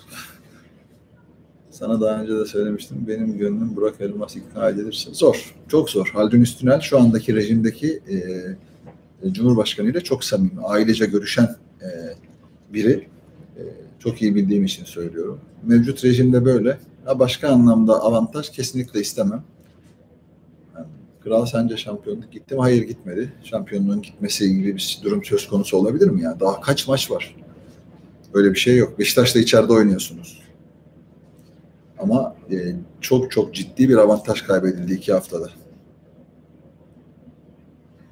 [1.71, 3.05] Sana daha önce de söylemiştim.
[3.07, 5.13] Benim gönlüm Burak Elmas ikna edilirse.
[5.13, 5.55] Zor.
[5.67, 6.11] Çok zor.
[6.13, 8.15] Haldun Üstünel şu andaki rejimdeki e,
[9.27, 10.61] e, Cumhurbaşkanı ile çok samimi.
[10.63, 11.87] Ailece görüşen e,
[12.73, 13.07] biri.
[14.03, 15.39] Çok iyi bildiğim için söylüyorum.
[15.63, 16.77] Mevcut rejimde böyle.
[17.05, 19.43] Ha, başka anlamda avantaj kesinlikle istemem.
[20.75, 20.87] Yani,
[21.23, 22.61] Kral sence şampiyonluk gitti mi?
[22.61, 23.33] Hayır gitmedi.
[23.43, 26.21] Şampiyonluğun gitmesi gibi bir durum söz konusu olabilir mi?
[26.21, 27.35] Yani daha kaç maç var?
[28.33, 28.99] Öyle bir şey yok.
[28.99, 30.41] Beşiktaş'ta içeride oynuyorsunuz.
[31.99, 35.49] Ama e, çok çok ciddi bir avantaj kaybedildi iki haftada.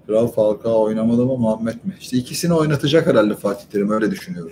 [0.07, 1.97] Kral Falcao oynamadı mı Muhammed mi?
[1.99, 4.51] İşte ikisini oynatacak herhalde Fatih Terim öyle düşünüyorum.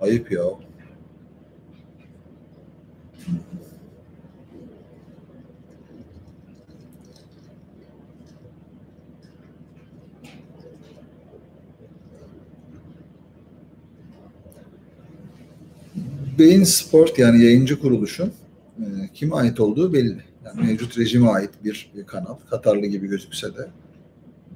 [0.00, 0.42] Ayıp ya.
[16.38, 18.32] Beyin Sport yani yayıncı kuruluşun
[18.78, 18.84] e,
[19.14, 20.24] kime ait olduğu belli.
[20.44, 22.36] Yani mevcut rejime ait bir, bir kanal.
[22.50, 23.68] Katarlı gibi gözükse de.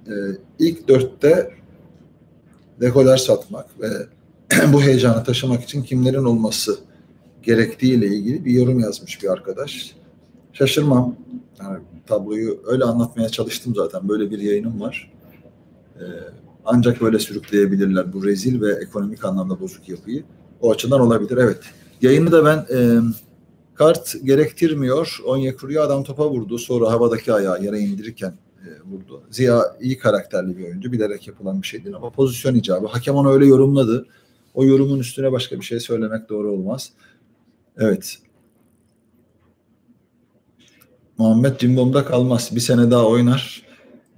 [0.06, 0.14] E,
[0.58, 1.50] ilk dörtte
[2.80, 3.88] dekoder satmak ve
[4.72, 6.78] bu heyecanı taşımak için kimlerin olması
[7.42, 9.94] gerektiğiyle ilgili bir yorum yazmış bir arkadaş.
[10.52, 11.16] Şaşırmam.
[11.62, 14.08] Yani tabloyu öyle anlatmaya çalıştım zaten.
[14.08, 15.12] Böyle bir yayınım var.
[15.96, 16.04] Ee,
[16.64, 20.24] ancak böyle sürükleyebilirler bu rezil ve ekonomik anlamda bozuk yapıyı.
[20.60, 21.60] O açıdan olabilir evet.
[22.02, 23.00] Yayını da ben e,
[23.74, 25.18] kart gerektirmiyor.
[25.24, 26.58] Onyekuru'ya adam topa vurdu.
[26.58, 29.22] Sonra havadaki ayağı yere indirirken e, vurdu.
[29.30, 30.92] Ziya iyi karakterli bir oyuncu.
[30.92, 32.86] Bilerek yapılan bir şey değil ama pozisyon icabı.
[32.86, 34.06] Hakem onu öyle yorumladı.
[34.54, 36.92] O yorumun üstüne başka bir şey söylemek doğru olmaz.
[37.78, 38.18] Evet.
[41.18, 42.50] Muhammed Cimbom'da kalmaz.
[42.54, 43.62] Bir sene daha oynar.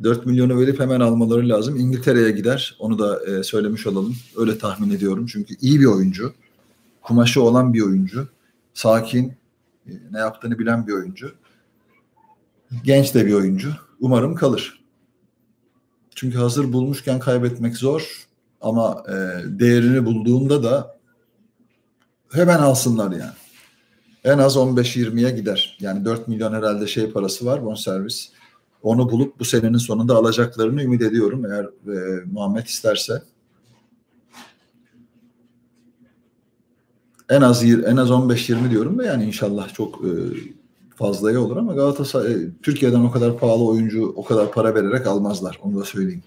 [0.03, 1.77] 4 milyonu verip hemen almaları lazım.
[1.77, 2.77] İngiltere'ye gider.
[2.79, 4.17] Onu da e, söylemiş olalım.
[4.37, 5.27] Öyle tahmin ediyorum.
[5.27, 6.33] Çünkü iyi bir oyuncu.
[7.03, 8.29] Kumaşı olan bir oyuncu.
[8.75, 9.33] Sakin.
[9.87, 11.33] E, ne yaptığını bilen bir oyuncu.
[12.85, 13.73] Genç de bir oyuncu.
[14.01, 14.83] Umarım kalır.
[16.15, 18.27] Çünkü hazır bulmuşken kaybetmek zor.
[18.63, 19.13] Ama e,
[19.45, 20.97] değerini bulduğunda da
[22.33, 23.33] hemen alsınlar yani.
[24.25, 25.77] En az 15-20'ye gider.
[25.81, 28.31] Yani 4 milyon herhalde şey parası var bonservis.
[28.83, 33.23] Onu bulup bu senenin sonunda alacaklarını ümit ediyorum eğer e, Muhammed isterse.
[37.31, 40.11] En az en az 15-20 diyorum da yani inşallah çok e,
[40.95, 45.59] fazlaya olur ama Galatasaray e, Türkiye'den o kadar pahalı oyuncu o kadar para vererek almazlar.
[45.63, 46.23] Onu da söyleyeyim.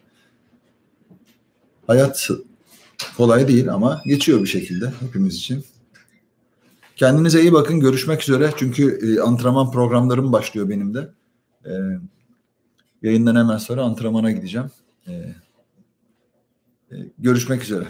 [1.87, 2.29] Hayat
[3.17, 5.65] kolay değil ama geçiyor bir şekilde hepimiz için.
[6.95, 7.79] Kendinize iyi bakın.
[7.79, 8.51] Görüşmek üzere.
[8.57, 11.09] Çünkü e, antrenman programlarım başlıyor benim de.
[11.65, 11.71] E,
[13.01, 14.71] yayından hemen sonra antrenmana gideceğim.
[15.07, 15.13] E,
[16.91, 17.85] e, görüşmek üzere.